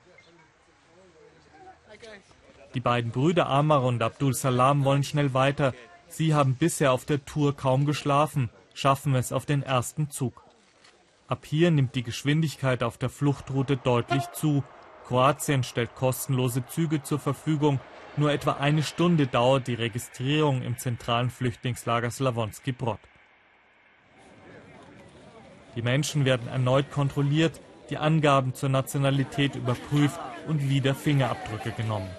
Die 2.74 2.80
beiden 2.80 3.12
Brüder 3.12 3.48
Amar 3.48 3.84
und 3.84 4.02
Abdul 4.02 4.34
Salam 4.34 4.86
wollen 4.86 5.04
schnell 5.04 5.34
weiter. 5.34 5.74
Sie 6.08 6.34
haben 6.34 6.56
bisher 6.56 6.94
auf 6.94 7.06
der 7.06 7.26
Tour 7.26 7.56
kaum 7.56 7.86
geschlafen, 7.86 8.50
schaffen 8.74 9.16
es 9.16 9.34
auf 9.34 9.46
den 9.46 9.62
ersten 9.62 10.10
Zug. 10.10 10.44
Ab 11.28 11.46
hier 11.46 11.72
nimmt 11.72 11.96
die 11.96 12.04
Geschwindigkeit 12.04 12.84
auf 12.84 12.98
der 12.98 13.10
Fluchtroute 13.10 13.78
deutlich 13.78 14.24
zu. 14.32 14.64
Kroatien 15.08 15.64
stellt 15.64 15.96
kostenlose 15.96 16.66
Züge 16.68 17.04
zur 17.04 17.20
Verfügung 17.20 17.80
nur 18.18 18.32
etwa 18.32 18.54
eine 18.54 18.84
Stunde 18.84 19.26
dauert 19.26 19.68
die 19.68 19.74
Registrierung 19.74 20.62
im 20.64 20.78
zentralen 20.78 21.30
Flüchtlingslager 21.30 22.12
Slavonski 22.12 22.74
Brod. 22.74 23.00
Die 25.76 25.82
Menschen 25.82 26.26
werden 26.26 26.50
erneut 26.50 26.92
kontrolliert, 26.92 27.62
die 27.90 27.98
Angaben 27.98 28.54
zur 28.54 28.68
Nationalität 28.68 29.56
überprüft 29.56 30.20
und 30.48 30.70
wieder 30.70 30.94
Fingerabdrücke 30.94 31.72
genommen. 31.72 32.10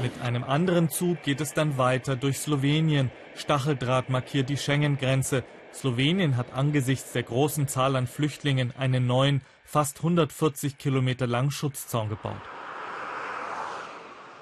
Mit 0.00 0.22
einem 0.22 0.44
anderen 0.44 0.88
Zug 0.88 1.22
geht 1.24 1.40
es 1.40 1.52
dann 1.52 1.78
weiter 1.78 2.14
durch 2.14 2.38
Slowenien. 2.38 3.10
Stacheldraht 3.34 4.08
markiert 4.08 4.48
die 4.48 4.56
Schengen-Grenze. 4.56 5.42
Slowenien 5.76 6.38
hat 6.38 6.54
angesichts 6.54 7.12
der 7.12 7.22
großen 7.22 7.68
Zahl 7.68 7.96
an 7.96 8.06
Flüchtlingen 8.06 8.72
einen 8.78 9.06
neuen 9.06 9.42
fast 9.64 9.98
140 9.98 10.78
Kilometer 10.78 11.26
langen 11.26 11.50
Schutzzaun 11.50 12.08
gebaut. 12.08 12.40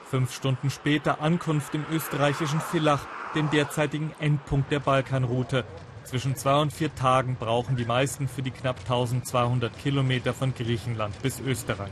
Fünf 0.08 0.32
Stunden 0.32 0.70
später 0.70 1.20
Ankunft 1.20 1.74
im 1.74 1.84
österreichischen 1.90 2.60
Villach, 2.60 3.06
dem 3.34 3.50
derzeitigen 3.50 4.12
Endpunkt 4.20 4.70
der 4.70 4.78
Balkanroute. 4.78 5.64
Zwischen 6.04 6.36
zwei 6.36 6.60
und 6.60 6.72
vier 6.72 6.94
Tagen 6.94 7.34
brauchen 7.34 7.76
die 7.76 7.84
meisten 7.84 8.28
für 8.28 8.42
die 8.42 8.52
knapp 8.52 8.78
1200 8.80 9.76
Kilometer 9.76 10.34
von 10.34 10.54
Griechenland 10.54 11.20
bis 11.20 11.40
Österreich. 11.40 11.90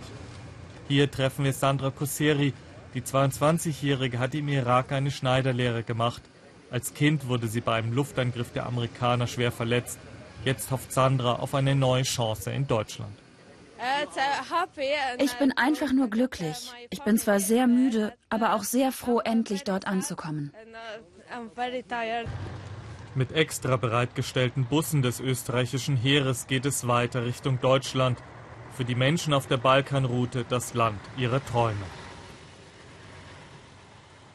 Hier 0.87 1.11
treffen 1.11 1.45
wir 1.45 1.53
Sandra 1.53 1.91
Kosseri. 1.91 2.53
Die 2.95 3.03
22-Jährige 3.03 4.21
hat 4.21 4.35
im 4.37 4.49
Irak 4.49 4.93
eine 4.93 5.11
Schneiderlehre 5.11 5.83
gemacht. 5.83 6.23
Als 6.73 6.95
Kind 6.95 7.29
wurde 7.29 7.49
sie 7.49 7.61
bei 7.61 7.75
einem 7.75 7.93
Luftangriff 7.93 8.51
der 8.53 8.65
Amerikaner 8.65 9.27
schwer 9.27 9.53
verletzt. 9.53 9.99
Jetzt 10.43 10.71
hofft 10.71 10.91
Sandra 10.91 11.35
auf 11.35 11.55
eine 11.55 11.75
neue 11.75 12.03
Chance 12.03 12.51
in 12.51 12.67
Deutschland. 12.67 13.13
Ich 15.19 15.35
bin 15.35 15.53
einfach 15.55 15.93
nur 15.93 16.09
glücklich. 16.09 16.73
Ich 16.89 17.03
bin 17.03 17.19
zwar 17.19 17.41
sehr 17.41 17.67
müde, 17.67 18.15
aber 18.31 18.55
auch 18.55 18.63
sehr 18.63 18.91
froh, 18.91 19.21
endlich 19.21 19.65
dort 19.65 19.87
anzukommen. 19.87 20.55
Mit 23.15 23.33
extra 23.33 23.77
bereitgestellten 23.77 24.65
Bussen 24.65 25.03
des 25.03 25.21
österreichischen 25.21 25.99
Heeres 25.99 26.47
geht 26.47 26.65
es 26.65 26.89
weiter 26.89 27.27
Richtung 27.27 27.61
Deutschland. 27.61 28.19
Für 28.75 28.87
die 28.87 28.95
Menschen 28.95 29.35
auf 29.35 29.47
der 29.47 29.59
Balkanroute 29.59 30.47
das 30.49 30.73
Land 30.73 31.01
ihrer 31.19 31.45
Träume. 31.45 31.85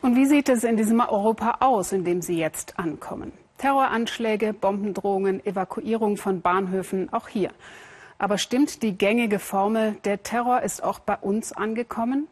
Und 0.07 0.15
wie 0.15 0.25
sieht 0.25 0.47
es 0.47 0.63
in 0.63 0.77
diesem 0.77 1.01
Europa 1.01 1.57
aus, 1.59 1.91
in 1.91 2.05
dem 2.05 2.21
Sie 2.21 2.37
jetzt 2.37 2.79
ankommen? 2.79 3.33
Terroranschläge, 3.57 4.53
Bombendrohungen, 4.53 5.45
Evakuierung 5.45 6.15
von 6.15 6.39
Bahnhöfen, 6.39 7.11
auch 7.11 7.27
hier. 7.27 7.51
Aber 8.17 8.37
stimmt 8.37 8.83
die 8.83 8.97
gängige 8.97 9.37
Formel, 9.37 9.97
der 10.05 10.23
Terror 10.23 10.61
ist 10.61 10.81
auch 10.81 10.99
bei 10.99 11.17
uns 11.17 11.51
angekommen? 11.51 12.29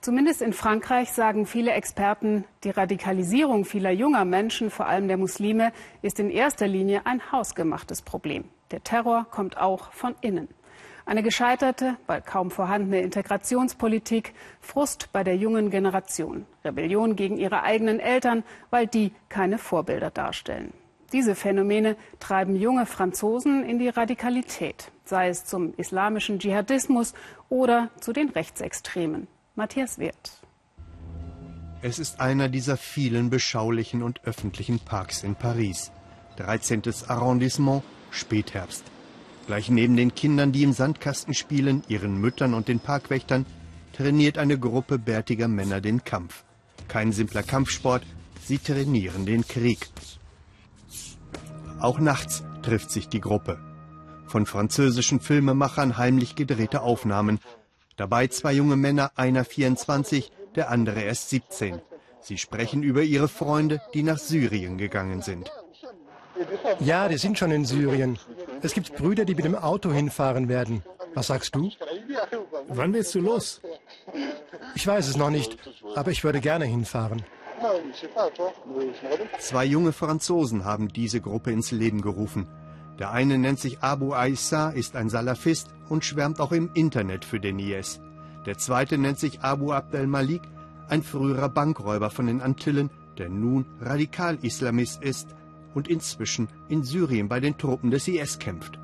Zumindest 0.00 0.42
in 0.42 0.52
Frankreich 0.52 1.10
sagen 1.10 1.44
viele 1.44 1.72
Experten, 1.72 2.44
die 2.62 2.70
Radikalisierung 2.70 3.64
vieler 3.64 3.90
junger 3.90 4.24
Menschen, 4.24 4.70
vor 4.70 4.86
allem 4.86 5.08
der 5.08 5.16
Muslime, 5.16 5.72
ist 6.02 6.20
in 6.20 6.30
erster 6.30 6.68
Linie 6.68 7.04
ein 7.04 7.32
hausgemachtes 7.32 8.00
Problem. 8.00 8.44
Der 8.70 8.84
Terror 8.84 9.26
kommt 9.28 9.56
auch 9.56 9.90
von 9.90 10.14
innen. 10.20 10.46
Eine 11.08 11.22
gescheiterte, 11.22 11.96
bald 12.06 12.26
kaum 12.26 12.50
vorhandene 12.50 13.00
Integrationspolitik, 13.00 14.34
Frust 14.60 15.08
bei 15.10 15.24
der 15.24 15.36
jungen 15.36 15.70
Generation, 15.70 16.44
Rebellion 16.66 17.16
gegen 17.16 17.38
ihre 17.38 17.62
eigenen 17.62 17.98
Eltern, 17.98 18.44
weil 18.68 18.86
die 18.86 19.12
keine 19.30 19.56
Vorbilder 19.56 20.10
darstellen. 20.10 20.74
Diese 21.14 21.34
Phänomene 21.34 21.96
treiben 22.20 22.54
junge 22.54 22.84
Franzosen 22.84 23.64
in 23.64 23.78
die 23.78 23.88
Radikalität, 23.88 24.92
sei 25.06 25.30
es 25.30 25.46
zum 25.46 25.72
islamischen 25.78 26.40
Dschihadismus 26.40 27.14
oder 27.48 27.88
zu 28.00 28.12
den 28.12 28.28
Rechtsextremen. 28.28 29.28
Matthias 29.54 29.98
Wirth. 29.98 30.42
Es 31.80 31.98
ist 31.98 32.20
einer 32.20 32.50
dieser 32.50 32.76
vielen 32.76 33.30
beschaulichen 33.30 34.02
und 34.02 34.24
öffentlichen 34.24 34.78
Parks 34.78 35.22
in 35.22 35.36
Paris. 35.36 35.90
13. 36.36 36.82
Arrondissement, 37.08 37.82
Spätherbst. 38.10 38.84
Gleich 39.48 39.68
neben 39.68 39.96
den 39.96 40.14
Kindern, 40.14 40.52
die 40.52 40.62
im 40.62 40.72
Sandkasten 40.72 41.34
spielen, 41.34 41.82
ihren 41.88 42.20
Müttern 42.20 42.54
und 42.54 42.68
den 42.68 42.78
Parkwächtern, 42.78 43.46
trainiert 43.94 44.38
eine 44.38 44.58
Gruppe 44.58 44.98
bärtiger 44.98 45.48
Männer 45.48 45.80
den 45.80 46.04
Kampf. 46.04 46.44
Kein 46.86 47.10
simpler 47.10 47.42
Kampfsport, 47.42 48.04
sie 48.44 48.58
trainieren 48.58 49.26
den 49.26 49.48
Krieg. 49.48 49.88
Auch 51.80 51.98
nachts 51.98 52.44
trifft 52.62 52.92
sich 52.92 53.08
die 53.08 53.20
Gruppe. 53.20 53.58
Von 54.26 54.46
französischen 54.46 55.18
Filmemachern 55.18 55.96
heimlich 55.96 56.36
gedrehte 56.36 56.82
Aufnahmen, 56.82 57.40
Dabei 57.98 58.28
zwei 58.28 58.52
junge 58.52 58.76
Männer, 58.76 59.10
einer 59.16 59.44
24, 59.44 60.30
der 60.54 60.70
andere 60.70 61.00
erst 61.00 61.30
17. 61.30 61.80
Sie 62.20 62.38
sprechen 62.38 62.84
über 62.84 63.02
ihre 63.02 63.26
Freunde, 63.26 63.80
die 63.92 64.04
nach 64.04 64.18
Syrien 64.18 64.78
gegangen 64.78 65.20
sind. 65.20 65.50
Ja, 66.80 67.08
die 67.08 67.18
sind 67.18 67.38
schon 67.38 67.50
in 67.50 67.64
Syrien. 67.64 68.18
Es 68.62 68.72
gibt 68.74 68.94
Brüder, 68.96 69.24
die 69.24 69.34
mit 69.34 69.44
dem 69.44 69.54
Auto 69.54 69.92
hinfahren 69.92 70.48
werden. 70.48 70.82
Was 71.14 71.28
sagst 71.28 71.54
du? 71.54 71.70
Wann 72.68 72.92
willst 72.92 73.14
du 73.14 73.20
los? 73.20 73.60
Ich 74.74 74.86
weiß 74.86 75.08
es 75.08 75.16
noch 75.16 75.30
nicht, 75.30 75.58
aber 75.94 76.10
ich 76.10 76.24
würde 76.24 76.40
gerne 76.40 76.64
hinfahren. 76.64 77.24
Zwei 79.38 79.64
junge 79.64 79.92
Franzosen 79.92 80.64
haben 80.64 80.88
diese 80.88 81.20
Gruppe 81.20 81.50
ins 81.50 81.72
Leben 81.72 82.02
gerufen. 82.02 82.46
Der 82.98 83.12
eine 83.12 83.38
nennt 83.38 83.60
sich 83.60 83.80
Abu 83.80 84.12
Aissa, 84.12 84.70
ist 84.70 84.96
ein 84.96 85.08
Salafist 85.08 85.68
und 85.88 86.04
schwärmt 86.04 86.40
auch 86.40 86.52
im 86.52 86.70
Internet 86.74 87.24
für 87.24 87.40
den 87.40 87.58
IS. 87.58 88.00
Der 88.46 88.58
zweite 88.58 88.98
nennt 88.98 89.18
sich 89.18 89.40
Abu 89.40 89.72
Abdel 89.72 90.06
Malik, 90.06 90.42
ein 90.88 91.02
früherer 91.02 91.48
Bankräuber 91.48 92.10
von 92.10 92.26
den 92.26 92.40
Antillen, 92.40 92.90
der 93.18 93.28
nun 93.28 93.66
Radikal-Islamist 93.80 95.02
ist 95.02 95.28
und 95.74 95.88
inzwischen 95.88 96.48
in 96.68 96.82
Syrien 96.82 97.28
bei 97.28 97.40
den 97.40 97.56
Truppen 97.58 97.90
des 97.90 98.08
IS 98.08 98.38
kämpft. 98.38 98.78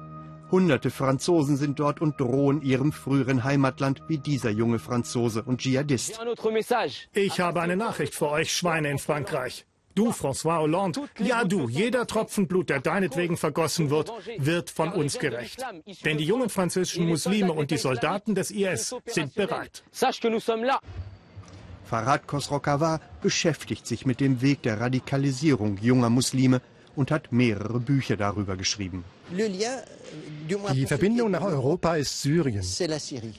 Hunderte 0.51 0.90
Franzosen 0.90 1.57
sind 1.57 1.81
dort 1.81 2.01
und 2.01 2.20
drohen 2.20 2.62
ihrem 2.62 2.92
früheren 2.92 3.44
Heimatland 3.44 4.03
wie 4.09 4.18
dieser 4.18 4.51
junge 4.51 4.79
Franzose 4.79 5.42
und 5.42 5.61
Dschihadist. 5.61 6.20
Ich 7.12 7.40
habe 7.40 7.61
eine 7.61 7.77
Nachricht 7.77 8.14
für 8.14 8.31
euch, 8.31 8.53
Schweine 8.53 8.90
in 8.90 8.99
Frankreich. 8.99 9.66
Du, 9.94 10.11
François 10.11 10.59
Hollande, 10.59 11.03
ja 11.20 11.44
du, 11.44 11.68
jeder 11.68 12.07
Tropfen 12.07 12.49
Blut, 12.49 12.68
der 12.68 12.81
deinetwegen 12.81 13.37
vergossen 13.37 13.90
wird, 13.90 14.12
wird 14.38 14.70
von 14.70 14.92
uns 14.92 15.18
gerecht. 15.18 15.64
Denn 16.05 16.18
die 16.18 16.25
jungen 16.25 16.49
französischen 16.49 17.07
Muslime 17.07 17.53
und 17.53 17.70
die 17.70 17.77
Soldaten 17.77 18.35
des 18.35 18.51
IS 18.51 18.94
sind 19.07 19.35
bereit. 19.35 19.85
Farad 21.85 22.27
Khosrokawa 22.27 23.01
beschäftigt 23.23 23.87
sich 23.87 24.05
mit 24.05 24.20
dem 24.20 24.40
Weg 24.40 24.62
der 24.62 24.81
Radikalisierung 24.81 25.79
junger 25.79 26.11
Muslime 26.11 26.61
und 26.96 27.11
hat 27.11 27.33
mehrere 27.33 27.80
Bücher 27.80 28.16
darüber 28.16 28.57
geschrieben. 28.57 29.04
Die 30.74 30.87
Verbindung 30.87 31.30
nach 31.30 31.42
Europa 31.42 31.96
ist 31.96 32.22
Syrien. 32.22 32.64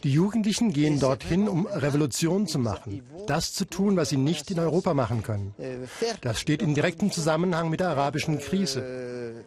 Die 0.03 0.11
Jugendlichen 0.11 0.73
gehen 0.73 0.99
dorthin, 0.99 1.47
um 1.47 1.67
Revolution 1.67 2.47
zu 2.47 2.59
machen. 2.59 3.03
Das 3.27 3.53
zu 3.53 3.65
tun, 3.65 3.95
was 3.95 4.09
sie 4.09 4.17
nicht 4.17 4.51
in 4.51 4.59
Europa 4.59 4.93
machen 4.93 5.23
können. 5.23 5.53
Das 6.21 6.39
steht 6.39 6.61
in 6.61 6.73
direktem 6.73 7.11
Zusammenhang 7.11 7.69
mit 7.69 7.79
der 7.79 7.89
arabischen 7.89 8.39
Krise. 8.39 9.43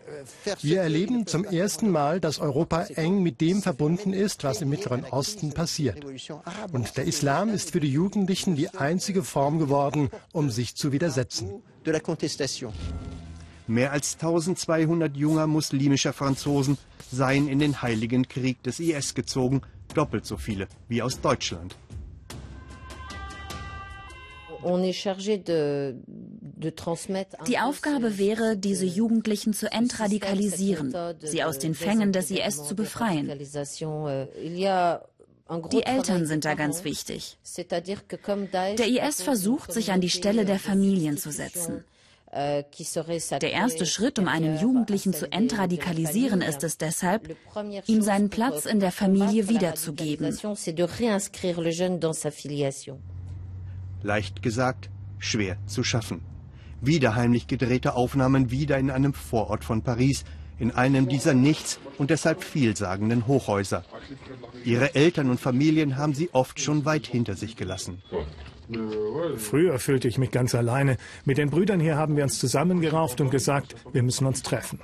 Wir 0.62 0.83
erleben 0.83 1.27
zum 1.27 1.44
ersten 1.44 1.90
Mal, 1.90 2.21
dass 2.21 2.38
Europa 2.38 2.83
eng 2.94 3.23
mit 3.23 3.40
dem 3.40 3.62
verbunden 3.62 4.12
ist, 4.12 4.44
was 4.44 4.62
im 4.62 4.68
Mittleren 4.68 5.05
Osten 5.05 5.53
passiert. 5.53 6.05
Und 6.73 6.97
der 6.97 7.05
Islam 7.05 7.51
ist 7.51 7.73
für 7.73 7.81
die 7.81 7.92
Jugendlichen 7.92 8.57
die 8.57 8.71
einzige 8.71 9.23
Form 9.23 9.59
geworden, 9.59 10.11
um 10.33 10.51
sich 10.51 10.77
zu 10.77 10.92
widersetzen. 10.92 11.62
Mehr 13.68 13.92
als 13.92 14.14
1200 14.14 15.14
junger 15.14 15.46
muslimischer 15.46 16.14
Franzosen 16.14 16.78
seien 17.12 17.48
in 17.48 17.59
den 17.59 17.83
Heiligen 17.83 18.26
Krieg 18.26 18.62
des 18.62 18.81
IS 18.81 19.14
gezogen, 19.14 19.61
doppelt 19.94 20.24
so 20.24 20.38
viele 20.38 20.68
wie 20.88 21.02
aus 21.02 21.20
Deutschland. 21.20 21.76
Die 27.46 27.59
Aufgabe 27.59 28.18
wäre, 28.18 28.57
diese 28.57 28.87
Jugendlichen 28.87 29.52
zu 29.52 29.70
entradikalisieren, 29.70 30.94
sie 31.20 31.44
aus 31.44 31.59
den 31.59 31.74
Fängen 31.74 32.12
des 32.12 32.31
IS 32.31 32.64
zu 32.64 32.74
befreien. 32.74 33.31
Die 35.72 35.83
Eltern 35.83 36.26
sind 36.26 36.44
da 36.46 36.54
ganz 36.54 36.85
wichtig. 36.85 37.38
Der 37.59 38.88
IS 38.88 39.22
versucht, 39.22 39.72
sich 39.74 39.92
an 39.92 40.00
die 40.00 40.11
Stelle 40.11 40.46
der 40.46 40.59
Familien 40.59 41.18
zu 41.18 41.31
setzen. 41.31 41.85
Der 42.31 43.53
erste 43.53 43.87
Schritt, 43.87 44.19
um 44.19 44.29
einen 44.29 44.59
Jugendlichen 44.59 45.14
zu 45.14 45.33
entradikalisieren, 45.33 46.43
ist 46.43 46.62
es 46.62 46.77
deshalb, 46.77 47.35
ihm 47.87 48.03
seinen 48.03 48.29
Platz 48.29 48.67
in 48.67 48.81
der 48.81 48.93
Familie 48.93 49.49
wiederzugeben. 49.49 50.37
Leicht 54.03 54.43
gesagt, 54.43 54.91
schwer 55.19 55.57
zu 55.67 55.83
schaffen. 55.83 56.21
Wieder 56.81 57.14
heimlich 57.14 57.47
gedrehte 57.47 57.95
Aufnahmen 57.95 58.51
wieder 58.51 58.79
in 58.79 58.91
einem 58.91 59.14
Vorort 59.14 59.64
von 59.64 59.83
Paris, 59.83 60.25
in 60.59 60.71
einem 60.73 61.09
dieser 61.09 61.35
nichts 61.35 61.81
und 61.99 62.11
deshalb 62.11 62.45
vielsagenden 62.45 63.27
Hochhäuser. 63.27 63.85
Ihre 64.64 64.95
Eltern 64.95 65.31
und 65.31 65.41
Familien 65.41 65.97
haben 65.97 66.14
sie 66.14 66.31
oft 66.33 66.61
schon 66.61 66.85
weit 66.85 67.07
hinter 67.07 67.35
sich 67.35 67.57
gelassen. 67.57 68.03
Früher 69.37 69.78
fühlte 69.78 70.09
ich 70.09 70.18
mich 70.18 70.31
ganz 70.31 70.54
alleine. 70.54 70.96
Mit 71.24 71.38
den 71.38 71.50
Brüdern 71.50 71.81
hier 71.81 71.96
haben 71.96 72.16
wir 72.16 72.24
uns 72.24 72.38
zusammengerauft 72.38 73.20
und 73.20 73.31
gesagt, 73.31 73.76
wir 73.92 74.02
müssen 74.02 74.26
uns 74.26 74.42
treffen. 74.42 74.78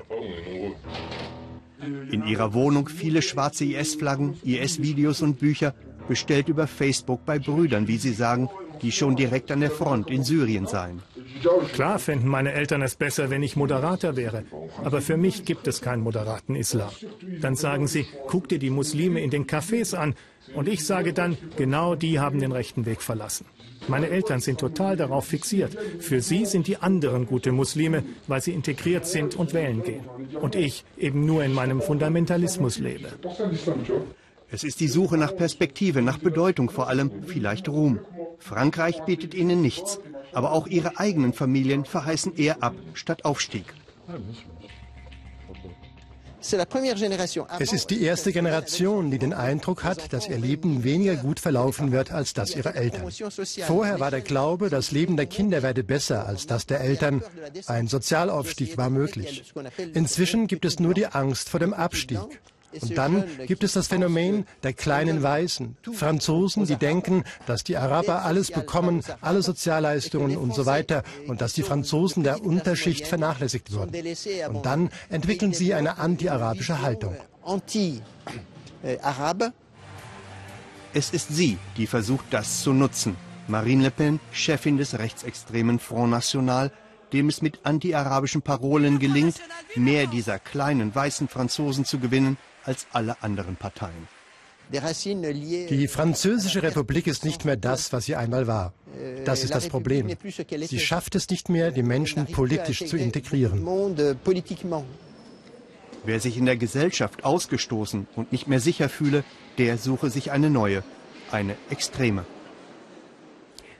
In 2.10 2.26
ihrer 2.26 2.54
Wohnung 2.54 2.88
viele 2.88 3.20
schwarze 3.20 3.64
IS-Flaggen, 3.64 4.38
IS-Videos 4.42 5.20
und 5.20 5.38
Bücher, 5.38 5.74
bestellt 6.08 6.48
über 6.48 6.66
Facebook 6.66 7.24
bei 7.26 7.38
Brüdern, 7.38 7.88
wie 7.88 7.98
sie 7.98 8.12
sagen, 8.12 8.48
die 8.82 8.92
schon 8.92 9.16
direkt 9.16 9.50
an 9.50 9.60
der 9.60 9.70
Front 9.70 10.10
in 10.10 10.22
Syrien 10.22 10.66
seien. 10.66 11.02
Klar 11.72 11.98
fänden 11.98 12.28
meine 12.28 12.52
Eltern 12.52 12.82
es 12.82 12.94
besser, 12.94 13.30
wenn 13.30 13.42
ich 13.42 13.56
Moderater 13.56 14.16
wäre. 14.16 14.44
Aber 14.82 15.00
für 15.00 15.16
mich 15.16 15.44
gibt 15.44 15.66
es 15.66 15.80
keinen 15.80 16.02
moderaten 16.02 16.54
Islam. 16.54 16.90
Dann 17.40 17.56
sagen 17.56 17.86
sie, 17.86 18.06
guck 18.28 18.48
dir 18.48 18.58
die 18.58 18.70
Muslime 18.70 19.20
in 19.20 19.30
den 19.30 19.46
Cafés 19.46 19.94
an. 19.94 20.14
Und 20.54 20.68
ich 20.68 20.84
sage 20.84 21.12
dann, 21.12 21.36
genau 21.56 21.94
die 21.94 22.20
haben 22.20 22.38
den 22.40 22.52
rechten 22.52 22.86
Weg 22.86 23.02
verlassen. 23.02 23.46
Meine 23.88 24.08
Eltern 24.08 24.40
sind 24.40 24.60
total 24.60 24.96
darauf 24.96 25.26
fixiert. 25.26 25.76
Für 26.00 26.20
sie 26.20 26.46
sind 26.46 26.66
die 26.66 26.78
anderen 26.78 27.26
gute 27.26 27.52
Muslime, 27.52 28.02
weil 28.28 28.40
sie 28.40 28.52
integriert 28.52 29.06
sind 29.06 29.36
und 29.36 29.52
wählen 29.52 29.82
gehen. 29.82 30.04
Und 30.40 30.54
ich 30.54 30.84
eben 30.96 31.26
nur 31.26 31.44
in 31.44 31.52
meinem 31.52 31.82
Fundamentalismus 31.82 32.78
lebe. 32.78 33.08
Es 34.50 34.62
ist 34.62 34.80
die 34.80 34.88
Suche 34.88 35.16
nach 35.16 35.34
Perspektive, 35.34 36.00
nach 36.00 36.18
Bedeutung 36.18 36.70
vor 36.70 36.88
allem, 36.88 37.10
vielleicht 37.26 37.68
Ruhm. 37.68 37.98
Frankreich 38.38 39.00
bietet 39.04 39.34
ihnen 39.34 39.60
nichts, 39.60 39.98
aber 40.34 40.52
auch 40.52 40.66
ihre 40.66 40.98
eigenen 40.98 41.32
Familien 41.32 41.84
verheißen 41.84 42.36
eher 42.36 42.62
Ab 42.62 42.74
statt 42.94 43.24
Aufstieg. 43.24 43.64
Es 47.58 47.72
ist 47.72 47.90
die 47.90 48.02
erste 48.02 48.32
Generation, 48.32 49.10
die 49.10 49.18
den 49.18 49.32
Eindruck 49.32 49.82
hat, 49.82 50.12
dass 50.12 50.28
ihr 50.28 50.36
Leben 50.36 50.84
weniger 50.84 51.16
gut 51.16 51.40
verlaufen 51.40 51.90
wird 51.90 52.12
als 52.12 52.34
das 52.34 52.54
ihrer 52.54 52.74
Eltern. 52.74 53.10
Vorher 53.66 53.98
war 53.98 54.10
der 54.10 54.20
Glaube, 54.20 54.68
das 54.68 54.90
Leben 54.90 55.16
der 55.16 55.24
Kinder 55.24 55.62
werde 55.62 55.82
besser 55.82 56.26
als 56.26 56.46
das 56.46 56.66
der 56.66 56.80
Eltern. 56.80 57.22
Ein 57.66 57.86
Sozialaufstieg 57.88 58.76
war 58.76 58.90
möglich. 58.90 59.54
Inzwischen 59.94 60.46
gibt 60.46 60.66
es 60.66 60.78
nur 60.78 60.92
die 60.92 61.06
Angst 61.06 61.48
vor 61.48 61.60
dem 61.60 61.72
Abstieg. 61.72 62.20
Und 62.80 62.96
dann 62.96 63.24
gibt 63.46 63.64
es 63.64 63.72
das 63.72 63.88
Phänomen 63.88 64.46
der 64.62 64.72
kleinen 64.72 65.22
Weißen. 65.22 65.76
Franzosen, 65.92 66.66
die 66.66 66.76
denken, 66.76 67.24
dass 67.46 67.64
die 67.64 67.76
Araber 67.76 68.24
alles 68.24 68.50
bekommen, 68.50 69.02
alle 69.20 69.42
Sozialleistungen 69.42 70.36
und 70.36 70.54
so 70.54 70.66
weiter 70.66 71.02
und 71.26 71.40
dass 71.40 71.52
die 71.52 71.62
Franzosen 71.62 72.22
der 72.22 72.44
Unterschicht 72.44 73.06
vernachlässigt 73.06 73.72
wurden. 73.72 73.94
Und 74.48 74.66
dann 74.66 74.90
entwickeln 75.08 75.52
sie 75.52 75.74
eine 75.74 75.98
anti-arabische 75.98 76.82
Haltung. 76.82 77.16
Es 80.92 81.10
ist 81.10 81.28
sie, 81.34 81.58
die 81.76 81.86
versucht, 81.86 82.26
das 82.30 82.62
zu 82.62 82.72
nutzen. 82.72 83.16
Marine 83.48 83.82
Le 83.82 83.90
Pen, 83.90 84.20
Chefin 84.32 84.78
des 84.78 84.98
rechtsextremen 84.98 85.78
Front 85.78 86.10
National, 86.10 86.70
dem 87.12 87.28
es 87.28 87.42
mit 87.42 87.60
anti-arabischen 87.64 88.42
Parolen 88.42 88.98
gelingt, 88.98 89.40
mehr 89.76 90.06
dieser 90.06 90.38
kleinen 90.38 90.94
weißen 90.94 91.28
Franzosen 91.28 91.84
zu 91.84 91.98
gewinnen, 91.98 92.38
als 92.64 92.86
alle 92.92 93.22
anderen 93.22 93.56
Parteien. 93.56 94.08
Die 94.72 95.88
Französische 95.88 96.62
Republik 96.62 97.06
ist 97.06 97.24
nicht 97.24 97.44
mehr 97.44 97.56
das, 97.56 97.92
was 97.92 98.06
sie 98.06 98.16
einmal 98.16 98.46
war. 98.46 98.72
Das 99.24 99.44
ist 99.44 99.54
das 99.54 99.68
Problem. 99.68 100.08
Sie 100.62 100.80
schafft 100.80 101.14
es 101.14 101.28
nicht 101.28 101.48
mehr, 101.48 101.70
die 101.70 101.82
Menschen 101.82 102.26
politisch 102.26 102.86
zu 102.86 102.96
integrieren. 102.96 103.66
Wer 106.06 106.20
sich 106.20 106.36
in 106.36 106.46
der 106.46 106.56
Gesellschaft 106.56 107.24
ausgestoßen 107.24 108.06
und 108.14 108.32
nicht 108.32 108.46
mehr 108.46 108.60
sicher 108.60 108.88
fühle, 108.88 109.24
der 109.58 109.78
suche 109.78 110.10
sich 110.10 110.32
eine 110.32 110.50
neue, 110.50 110.82
eine 111.30 111.56
extreme. 111.70 112.24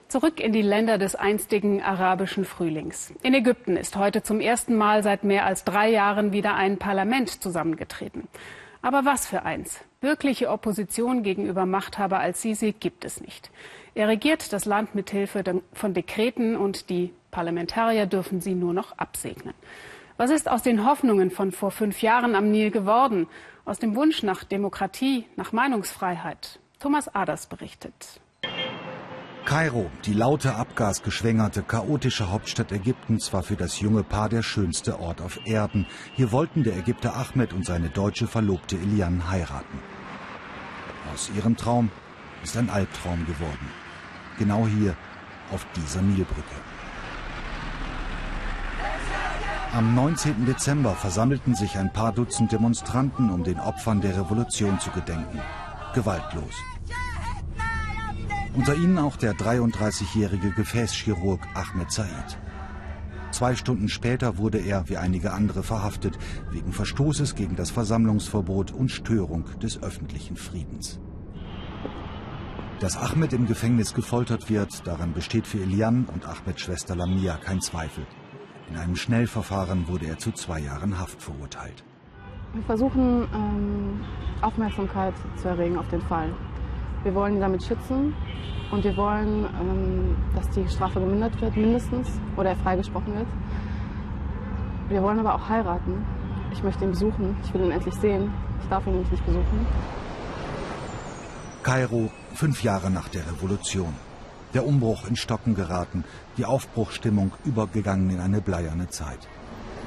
Zurück 0.09 0.39
in 0.39 0.53
die 0.53 0.63
Länder 0.63 0.97
des 0.97 1.17
einstigen 1.17 1.83
arabischen 1.83 2.45
Frühlings. 2.45 3.13
In 3.23 3.35
Ägypten 3.35 3.77
ist 3.77 3.97
heute 3.97 4.23
zum 4.23 4.41
ersten 4.41 4.77
Mal 4.77 5.03
seit 5.03 5.25
mehr 5.25 5.45
als 5.45 5.65
drei 5.65 5.91
Jahren 5.91 6.33
wieder 6.33 6.55
ein 6.55 6.79
Parlament 6.79 7.43
zusammengetreten. 7.43 8.29
Aber 8.85 9.07
was 9.07 9.27
für 9.27 9.45
eins. 9.45 9.81
Wirkliche 10.03 10.51
Opposition 10.51 11.23
gegenüber 11.23 11.65
Machthaber 11.65 12.19
als 12.19 12.43
Sisi 12.43 12.73
gibt 12.73 13.07
es 13.07 13.23
nicht. 13.23 13.51
Er 13.95 14.09
regiert 14.09 14.53
das 14.53 14.67
Land 14.67 14.95
mit 14.95 15.09
Hilfe 15.09 15.63
von 15.73 15.95
Dekreten 15.95 16.55
und 16.55 16.91
die 16.91 17.15
Parlamentarier 17.31 18.05
dürfen 18.05 18.43
sie 18.43 18.55
nur 18.55 18.75
noch 18.75 18.99
absegnen. 18.99 19.55
Was 20.19 20.31
ist 20.31 20.51
aus 20.51 20.63
den 20.63 20.85
Hoffnungen 20.85 21.31
von 21.31 21.51
vor 21.51 21.71
fünf 21.71 22.03
Jahren 22.03 22.35
am 22.35 22.51
Nil 22.51 22.71
geworden? 22.71 23.27
Aus 23.65 23.79
dem 23.79 23.97
Wunsch 23.97 24.23
nach 24.23 24.45
Demokratie, 24.45 25.25
nach 25.37 25.53
Meinungsfreiheit? 25.53 26.59
Thomas 26.79 27.09
Aders 27.09 27.47
berichtet. 27.47 28.21
Kairo, 29.45 29.91
die 30.07 30.15
laute, 30.15 30.55
abgasgeschwängerte, 30.55 31.63
chaotische 31.63 32.31
Hauptstadt 32.31 32.73
Ägyptens, 32.73 33.35
war 33.35 33.43
für 33.43 33.57
das 33.57 33.79
junge 33.79 34.03
Paar 34.03 34.31
der 34.31 34.43
schönste 34.43 34.99
Ort 34.99 35.21
auf 35.21 35.39
Erden. 35.45 35.87
Hier 36.15 36.33
wollten 36.33 36.63
der 36.63 36.79
Ägypter 36.79 37.15
Ahmed 37.15 37.53
und 37.53 37.67
seine 37.67 37.91
deutsche 37.91 38.27
Verlobte 38.27 38.77
Elian 38.77 39.31
heiraten. 39.31 39.81
Aus 41.13 41.31
ihrem 41.37 41.59
Traum 41.59 41.91
ist 42.43 42.57
ein 42.57 42.71
Albtraum 42.71 43.27
geworden. 43.27 43.71
Genau 44.39 44.67
hier, 44.67 44.97
auf 45.53 45.67
dieser 45.77 46.01
Nilbrücke. 46.01 46.57
Am 49.75 49.95
19. 49.95 50.47
Dezember 50.47 50.95
versammelten 50.95 51.55
sich 51.55 51.77
ein 51.77 51.93
paar 51.93 52.13
Dutzend 52.13 52.51
Demonstranten, 52.51 53.29
um 53.29 53.45
den 53.45 53.61
Opfern 53.61 54.01
der 54.01 54.17
Revolution 54.17 54.81
zu 54.81 54.91
gedenken. 54.91 55.39
Gewaltlos. 55.93 56.55
Unter 58.55 58.77
ihnen 58.77 58.99
auch 58.99 59.17
der 59.17 59.35
33-jährige 59.35 60.53
Gefäßchirurg 60.53 61.41
Ahmed 61.55 61.91
Said. 61.91 62.39
Zwei 63.33 63.57
Stunden 63.57 63.89
später 63.89 64.39
wurde 64.39 64.59
er, 64.59 64.89
wie 64.89 64.97
einige 64.97 65.33
andere, 65.33 65.65
verhaftet, 65.65 66.17
wegen 66.53 66.73
Verstoßes 66.73 67.35
gegen 67.35 67.57
das 67.57 67.73
Versammlungsverbot 67.73 68.71
und 68.71 68.93
Störung 68.93 69.47
des 69.61 69.83
öffentlichen 69.83 70.37
Friedens. 70.37 71.01
Dass 72.79 72.97
Ahmed 72.97 73.33
im 73.33 73.47
Gefängnis 73.47 73.93
gefoltert 73.93 74.49
wird, 74.49 74.87
daran 74.87 75.15
besteht 75.15 75.49
für 75.49 75.59
Elian 75.59 76.05
und 76.05 76.25
Ahmeds 76.25 76.61
Schwester 76.61 76.95
Lamia 76.95 77.37
kein 77.39 77.61
Zweifel. 77.61 78.07
In 78.71 78.77
einem 78.77 78.95
Schnellverfahren 78.95 79.89
wurde 79.89 80.07
er 80.07 80.19
zu 80.19 80.31
zwei 80.31 80.61
Jahren 80.61 81.01
Haft 81.01 81.21
verurteilt. 81.21 81.85
Wir 82.53 82.63
versuchen, 82.63 83.27
ähm, 83.35 84.01
Aufmerksamkeit 84.43 85.15
zu 85.43 85.49
erregen 85.49 85.77
auf 85.77 85.89
den 85.89 86.03
Fall. 86.03 86.33
Wir 87.05 87.15
wollen 87.15 87.35
ihn 87.35 87.41
damit 87.41 87.63
schützen 87.63 88.15
und 88.73 88.83
wir 88.83 88.97
wollen, 88.97 89.47
ähm, 89.61 90.17
dass 90.35 90.49
die 90.51 90.67
Strafe 90.69 91.01
gemindert 91.01 91.39
wird, 91.41 91.55
mindestens, 91.55 92.09
oder 92.37 92.51
er 92.51 92.57
freigesprochen 92.57 93.15
wird. 93.15 93.27
Wir 94.89 95.03
wollen 95.03 95.19
aber 95.19 95.35
auch 95.35 95.49
heiraten. 95.49 96.05
Ich 96.51 96.63
möchte 96.63 96.85
ihn 96.85 96.91
besuchen. 96.91 97.37
Ich 97.45 97.53
will 97.53 97.63
ihn 97.67 97.71
endlich 97.71 97.95
sehen. 97.95 98.33
Ich 98.63 98.69
darf 98.69 98.87
ihn 98.87 98.93
nämlich 98.93 99.11
nicht 99.11 99.27
besuchen. 99.27 99.67
Kairo, 101.63 102.11
fünf 102.35 102.63
Jahre 102.63 102.91
nach 102.91 103.09
der 103.09 103.27
Revolution. 103.27 103.95
Der 104.55 104.67
Umbruch 104.67 105.07
in 105.09 105.17
Stocken 105.17 105.55
geraten, 105.55 106.05
die 106.39 106.45
Aufbruchstimmung 106.45 107.33
übergegangen 107.45 108.09
in 108.11 108.21
eine 108.21 108.41
bleierne 108.41 108.89
Zeit. 108.89 109.29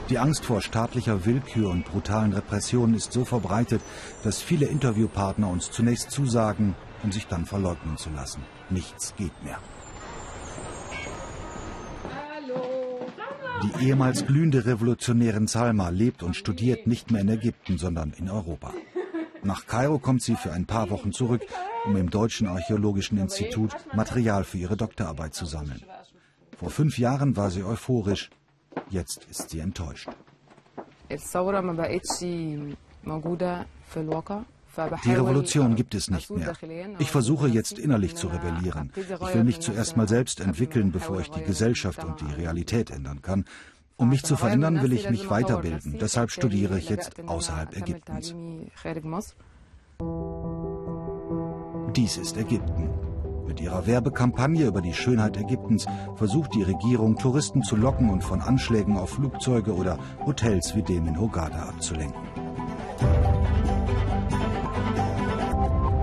Die 0.10 0.20
Angst 0.20 0.46
vor 0.46 0.62
staatlicher 0.62 1.26
Willkür 1.26 1.70
und 1.70 1.86
brutalen 1.86 2.32
Repressionen 2.32 2.96
ist 2.96 3.12
so 3.12 3.26
verbreitet, 3.26 3.82
dass 4.24 4.42
viele 4.42 4.68
Interviewpartner 4.68 5.50
uns 5.50 5.70
zunächst 5.70 6.12
zusagen, 6.12 6.76
um 7.04 7.12
sich 7.12 7.28
dann 7.28 7.46
verleugnen 7.46 7.98
zu 7.98 8.10
lassen. 8.12 8.42
Nichts 8.70 9.14
geht 9.18 9.44
mehr. 9.44 9.60
Die 13.64 13.86
ehemals 13.86 14.26
glühende 14.26 14.66
Revolutionärin 14.66 15.48
Salma 15.48 15.90
lebt 15.90 16.24
und 16.24 16.36
studiert 16.36 16.88
nicht 16.88 17.12
mehr 17.12 17.22
in 17.22 17.30
Ägypten, 17.30 17.78
sondern 17.78 18.14
in 18.18 18.30
Europa. 18.30 18.72
Nach 19.44 19.66
Kairo 19.68 20.00
kommt 20.00 20.22
sie 20.22 20.36
für 20.36 20.52
ein 20.52 20.66
paar 20.66 20.90
Wochen 20.90 21.12
zurück, 21.12 21.42
um 21.86 21.98
im 21.98 22.10
Deutschen 22.10 22.48
Archäologischen 22.48 23.18
Institut 23.18 23.76
Material 23.94 24.46
für 24.46 24.58
ihre 24.58 24.78
Doktorarbeit 24.78 25.34
zu 25.34 25.46
sammeln. 25.46 25.84
Vor 26.58 26.70
fünf 26.70 26.98
Jahren 26.98 27.36
war 27.36 27.52
sie 27.52 27.64
euphorisch, 27.64 28.30
jetzt 28.90 29.26
ist 29.30 29.50
sie 29.50 29.60
enttäuscht. 29.60 30.10
Die 35.04 35.14
Revolution 35.14 35.76
gibt 35.76 35.96
es 35.96 36.10
nicht 36.12 36.30
mehr. 36.30 36.54
Ich 37.00 37.10
versuche 37.10 37.48
jetzt 37.48 37.80
innerlich 37.80 38.16
zu 38.16 38.28
rebellieren. 38.28 38.92
Ich 38.96 39.34
will 39.34 39.44
mich 39.44 39.60
zuerst 39.60 39.98
mal 39.98 40.08
selbst 40.08 40.40
entwickeln, 40.40 40.92
bevor 40.92 41.20
ich 41.20 41.32
die 41.32 41.44
Gesellschaft 41.44 42.04
und 42.04 42.22
die 42.22 42.32
Realität 42.34 42.92
ändern 42.92 43.22
kann. 43.22 43.46
Um 43.96 44.10
mich 44.10 44.24
zu 44.24 44.36
verändern, 44.36 44.84
will 44.84 44.94
ich 44.94 45.10
mich 45.10 45.30
weiterbilden. 45.30 45.98
Deshalb 46.00 46.30
studiere 46.30 46.78
ich 46.78 46.90
jetzt 46.90 47.20
außerhalb 47.26 47.76
Ägyptens. 47.76 48.36
Dies 51.96 52.18
ist 52.18 52.38
Ägypten. 52.38 53.07
Mit 53.48 53.62
ihrer 53.62 53.88
Werbekampagne 53.88 54.66
über 54.66 54.82
die 54.82 54.94
Schönheit 54.94 55.38
Ägyptens 55.38 55.86
versucht 56.16 56.54
die 56.54 56.64
Regierung, 56.64 57.18
Touristen 57.18 57.64
zu 57.64 57.78
locken 57.78 58.10
und 58.10 58.24
von 58.24 58.42
Anschlägen 58.42 58.98
auf 58.98 59.12
Flugzeuge 59.12 59.74
oder 59.74 59.98
Hotels 60.26 60.76
wie 60.76 60.84
dem 60.84 61.08
in 61.08 61.20
Hogada 61.20 61.64
abzulenken. 61.70 62.22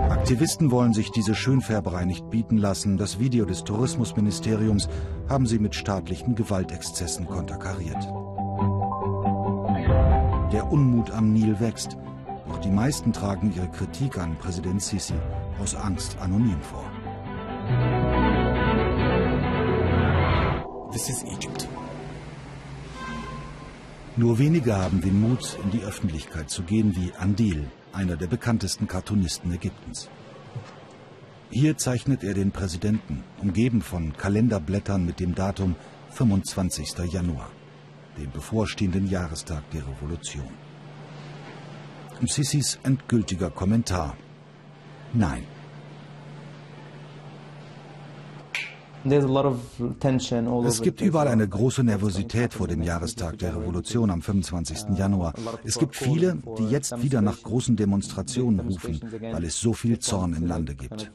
Aktivisten 0.09 0.71
wollen 0.71 0.95
sich 0.95 1.11
diese 1.11 1.35
Schönfärberei 1.35 2.07
nicht 2.07 2.31
bieten 2.31 2.57
lassen. 2.57 2.97
Das 2.97 3.19
Video 3.19 3.45
des 3.45 3.63
Tourismusministeriums 3.65 4.89
haben 5.29 5.47
sie 5.47 5.59
mit 5.59 5.75
staatlichen 5.75 6.35
Gewaltexzessen 6.35 7.27
konterkariert. 7.27 8.03
Der 10.51 10.73
Unmut 10.73 11.11
am 11.11 11.35
Nil 11.35 11.61
wächst. 11.61 11.99
Doch 12.49 12.59
die 12.59 12.71
meisten 12.71 13.13
tragen 13.13 13.53
ihre 13.55 13.69
Kritik 13.69 14.17
an 14.17 14.39
Präsident 14.39 14.83
Sisi 14.83 15.15
aus 15.61 15.75
Angst 15.75 16.17
anonym 16.21 16.61
vor. 16.63 16.94
This 20.93 21.09
is 21.09 21.25
Egypt. 21.25 21.69
Nur 24.17 24.39
wenige 24.39 24.77
haben 24.77 25.01
den 25.01 25.21
Mut, 25.21 25.59
in 25.65 25.71
die 25.73 25.83
Öffentlichkeit 25.83 26.49
zu 26.49 26.63
gehen, 26.63 26.95
wie 26.95 27.13
Andil, 27.19 27.69
einer 27.93 28.17
der 28.17 28.29
bekanntesten 28.29 28.87
Cartoonisten 28.87 29.53
Ägyptens. 29.53 30.09
Hier 31.51 31.77
zeichnet 31.77 32.23
er 32.23 32.35
den 32.35 32.53
Präsidenten, 32.53 33.25
umgeben 33.43 33.83
von 33.83 34.17
Kalenderblättern 34.17 35.05
mit 35.05 35.19
dem 35.19 35.35
Datum 35.35 35.75
25. 36.11 37.13
Januar, 37.13 37.51
dem 38.17 38.31
bevorstehenden 38.31 39.09
Jahrestag 39.09 39.69
der 39.71 39.83
Revolution. 39.87 40.49
Sissis 42.27 42.79
endgültiger 42.83 43.51
Kommentar. 43.51 44.17
Nein. 45.13 45.45
Es 49.05 50.81
gibt 50.81 51.01
überall 51.03 51.29
eine 51.29 51.47
große 51.47 51.85
Nervosität 51.85 52.55
vor 52.55 52.69
dem 52.69 52.83
Jahrestag 52.83 53.39
der 53.39 53.55
Revolution 53.55 54.11
am 54.11 54.23
25. 54.23 54.97
Januar. 54.97 55.35
Es 55.63 55.79
gibt 55.79 55.95
viele, 55.95 56.39
die 56.59 56.65
jetzt 56.69 57.03
wieder 57.03 57.21
nach 57.21 57.43
großen 57.43 57.77
Demonstrationen 57.77 58.61
rufen, 58.61 59.01
weil 59.21 59.45
es 59.45 59.61
so 59.61 59.75
viel 59.75 59.99
Zorn 59.99 60.33
im 60.33 60.47
Lande 60.47 60.75
gibt. 60.75 61.11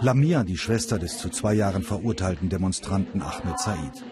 Lamia, 0.00 0.44
die 0.44 0.58
Schwester 0.58 0.98
des 0.98 1.18
zu 1.18 1.30
zwei 1.30 1.54
Jahren 1.54 1.82
verurteilten 1.82 2.50
Demonstranten 2.50 3.22
Ahmed 3.22 3.58
Said. 3.58 4.04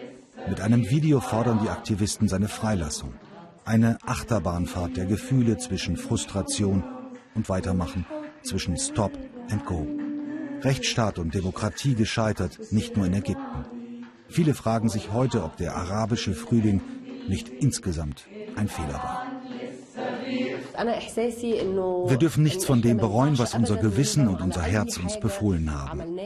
Mit 0.49 0.61
einem 0.61 0.89
Video 0.89 1.19
fordern 1.19 1.59
die 1.63 1.69
Aktivisten 1.69 2.27
seine 2.27 2.47
Freilassung. 2.47 3.13
Eine 3.65 3.99
Achterbahnfahrt 4.03 4.97
der 4.97 5.05
Gefühle 5.05 5.59
zwischen 5.59 5.95
Frustration 5.95 6.83
und 7.35 7.47
Weitermachen, 7.47 8.05
zwischen 8.41 8.75
Stop 8.77 9.11
Go. 9.59 9.87
Rechtsstaat 10.61 11.19
und 11.19 11.33
Demokratie 11.33 11.95
gescheitert, 11.95 12.59
nicht 12.71 12.95
nur 12.97 13.05
in 13.05 13.13
Ägypten. 13.13 13.65
Viele 14.29 14.53
fragen 14.53 14.89
sich 14.89 15.11
heute, 15.11 15.43
ob 15.43 15.57
der 15.57 15.75
arabische 15.75 16.33
Frühling 16.33 16.81
nicht 17.27 17.49
insgesamt 17.49 18.27
ein 18.55 18.67
Fehler 18.67 18.93
war. 18.93 19.30
Wir 22.08 22.16
dürfen 22.16 22.42
nichts 22.42 22.64
von 22.64 22.82
dem 22.82 22.98
bereuen, 22.98 23.38
was 23.38 23.54
unser 23.54 23.76
Gewissen 23.76 24.28
und 24.28 24.40
unser 24.40 24.62
Herz 24.62 24.96
uns 24.98 25.18
befohlen 25.20 25.72
haben. 25.72 26.18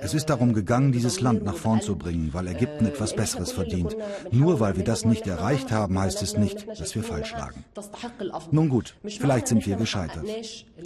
Es 0.00 0.14
ist 0.14 0.26
darum 0.30 0.52
gegangen, 0.54 0.92
dieses 0.92 1.20
Land 1.20 1.44
nach 1.44 1.56
vorn 1.56 1.80
zu 1.80 1.96
bringen, 1.96 2.30
weil 2.32 2.46
Ägypten 2.48 2.86
etwas 2.86 3.14
Besseres 3.14 3.52
verdient. 3.52 3.96
Nur 4.30 4.60
weil 4.60 4.76
wir 4.76 4.84
das 4.84 5.04
nicht 5.04 5.26
erreicht 5.26 5.72
haben, 5.72 5.98
heißt 5.98 6.22
es 6.22 6.36
nicht, 6.36 6.66
dass 6.78 6.94
wir 6.94 7.02
falsch 7.02 7.32
lagen. 7.32 7.64
Nun 8.50 8.68
gut, 8.68 8.96
vielleicht 9.04 9.48
sind 9.48 9.66
wir 9.66 9.76
gescheitert. 9.76 10.24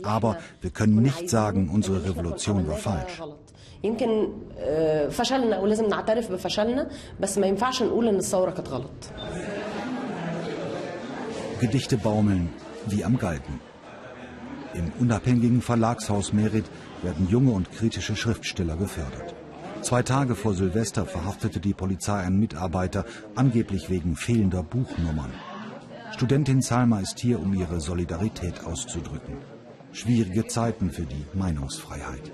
Aber 0.02 0.38
wir 0.60 0.70
können 0.70 1.00
nicht 1.02 1.30
sagen, 1.30 1.70
unsere 1.72 2.04
Revolution 2.04 2.66
war 2.68 2.76
falsch. 2.76 3.22
يمكن 3.84 4.28
فشلنا 5.10 5.58
ولازم 5.58 5.86
نعترف 5.88 6.32
بفشلنا 6.32 6.88
بس 7.20 7.38
ما 7.38 7.46
ينفعش 7.46 7.82
نقول 7.82 8.08
ان 8.08 8.16
الثوره 8.16 8.50
كانت 8.50 8.68
غلط 8.68 9.10
Gedichte 11.60 11.96
baumeln 11.96 12.48
wie 12.91 13.03
am 13.03 13.17
Galgen. 13.17 13.59
Im 14.73 14.91
unabhängigen 14.99 15.61
Verlagshaus 15.61 16.33
Merit 16.33 16.65
werden 17.01 17.27
junge 17.27 17.51
und 17.51 17.71
kritische 17.71 18.15
Schriftsteller 18.15 18.75
gefördert. 18.75 19.35
Zwei 19.81 20.03
Tage 20.03 20.35
vor 20.35 20.53
Silvester 20.53 21.05
verhaftete 21.05 21.59
die 21.59 21.73
Polizei 21.73 22.19
einen 22.19 22.39
Mitarbeiter, 22.39 23.05
angeblich 23.35 23.89
wegen 23.89 24.15
fehlender 24.15 24.61
Buchnummern. 24.61 25.31
Studentin 26.13 26.61
Salma 26.61 26.99
ist 26.99 27.19
hier, 27.19 27.39
um 27.39 27.53
ihre 27.53 27.79
Solidarität 27.79 28.65
auszudrücken. 28.65 29.37
Schwierige 29.91 30.45
Zeiten 30.47 30.91
für 30.91 31.05
die 31.05 31.25
Meinungsfreiheit. 31.33 32.31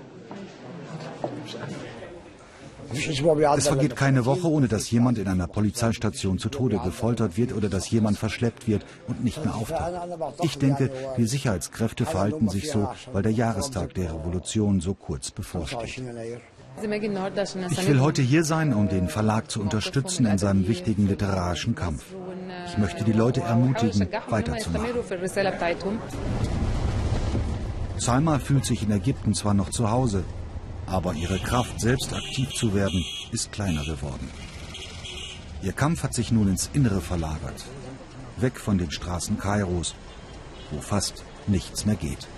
Es 2.92 3.68
vergeht 3.68 3.96
keine 3.96 4.24
Woche, 4.24 4.48
ohne 4.48 4.68
dass 4.68 4.90
jemand 4.90 5.18
in 5.18 5.28
einer 5.28 5.46
Polizeistation 5.46 6.38
zu 6.38 6.48
Tode 6.48 6.78
gefoltert 6.78 7.36
wird 7.36 7.52
oder 7.52 7.68
dass 7.68 7.90
jemand 7.90 8.18
verschleppt 8.18 8.68
wird 8.68 8.84
und 9.08 9.24
nicht 9.24 9.44
mehr 9.44 9.54
auftaucht. 9.54 9.92
Ich 10.42 10.58
denke, 10.58 10.90
die 11.16 11.26
Sicherheitskräfte 11.26 12.04
verhalten 12.06 12.48
sich 12.48 12.70
so, 12.70 12.88
weil 13.12 13.22
der 13.22 13.32
Jahrestag 13.32 13.94
der 13.94 14.14
Revolution 14.14 14.80
so 14.80 14.94
kurz 14.94 15.30
bevorsteht. 15.30 16.02
Ich 16.82 17.88
will 17.88 18.00
heute 18.00 18.20
hier 18.22 18.44
sein, 18.44 18.74
um 18.74 18.88
den 18.88 19.08
Verlag 19.08 19.50
zu 19.50 19.60
unterstützen 19.60 20.26
in 20.26 20.36
seinem 20.36 20.68
wichtigen 20.68 21.08
literarischen 21.08 21.74
Kampf. 21.74 22.04
Ich 22.66 22.76
möchte 22.76 23.04
die 23.04 23.12
Leute 23.12 23.40
ermutigen, 23.40 24.08
weiterzumachen. 24.28 24.86
Salma 27.98 28.38
fühlt 28.38 28.66
sich 28.66 28.82
in 28.82 28.90
Ägypten 28.90 29.32
zwar 29.32 29.54
noch 29.54 29.70
zu 29.70 29.90
Hause, 29.90 30.22
aber 30.86 31.14
ihre 31.14 31.38
Kraft, 31.38 31.80
selbst 31.80 32.12
aktiv 32.12 32.50
zu 32.52 32.74
werden, 32.74 33.04
ist 33.32 33.52
kleiner 33.52 33.84
geworden. 33.84 34.30
Ihr 35.62 35.72
Kampf 35.72 36.02
hat 36.02 36.14
sich 36.14 36.30
nun 36.30 36.48
ins 36.48 36.70
Innere 36.72 37.00
verlagert, 37.00 37.64
weg 38.36 38.60
von 38.60 38.78
den 38.78 38.90
Straßen 38.90 39.38
Kairos, 39.38 39.94
wo 40.70 40.80
fast 40.80 41.24
nichts 41.46 41.86
mehr 41.86 41.96
geht. 41.96 42.28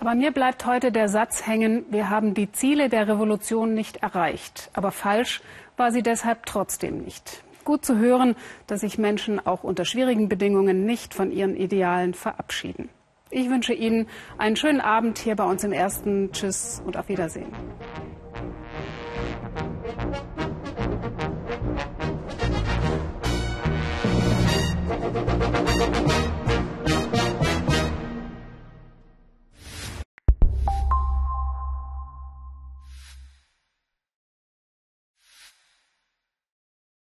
Aber 0.00 0.14
mir 0.14 0.32
bleibt 0.32 0.66
heute 0.66 0.92
der 0.92 1.08
Satz 1.08 1.46
hängen, 1.46 1.86
wir 1.90 2.10
haben 2.10 2.34
die 2.34 2.52
Ziele 2.52 2.90
der 2.90 3.08
Revolution 3.08 3.72
nicht 3.72 3.96
erreicht. 3.98 4.70
Aber 4.74 4.92
falsch 4.92 5.40
war 5.78 5.92
sie 5.92 6.02
deshalb 6.02 6.44
trotzdem 6.44 6.98
nicht. 6.98 7.42
Gut 7.64 7.86
zu 7.86 7.96
hören, 7.96 8.36
dass 8.66 8.80
sich 8.80 8.98
Menschen 8.98 9.44
auch 9.44 9.64
unter 9.64 9.86
schwierigen 9.86 10.28
Bedingungen 10.28 10.84
nicht 10.84 11.14
von 11.14 11.32
ihren 11.32 11.56
Idealen 11.56 12.12
verabschieden. 12.12 12.90
Ich 13.34 13.50
wünsche 13.50 13.74
Ihnen 13.74 14.06
einen 14.38 14.54
schönen 14.54 14.80
Abend 14.80 15.18
hier 15.18 15.34
bei 15.34 15.42
uns 15.42 15.64
im 15.64 15.72
Ersten. 15.72 16.30
Tschüss 16.30 16.80
und 16.86 16.96
auf 16.96 17.08
Wiedersehen. 17.08 17.48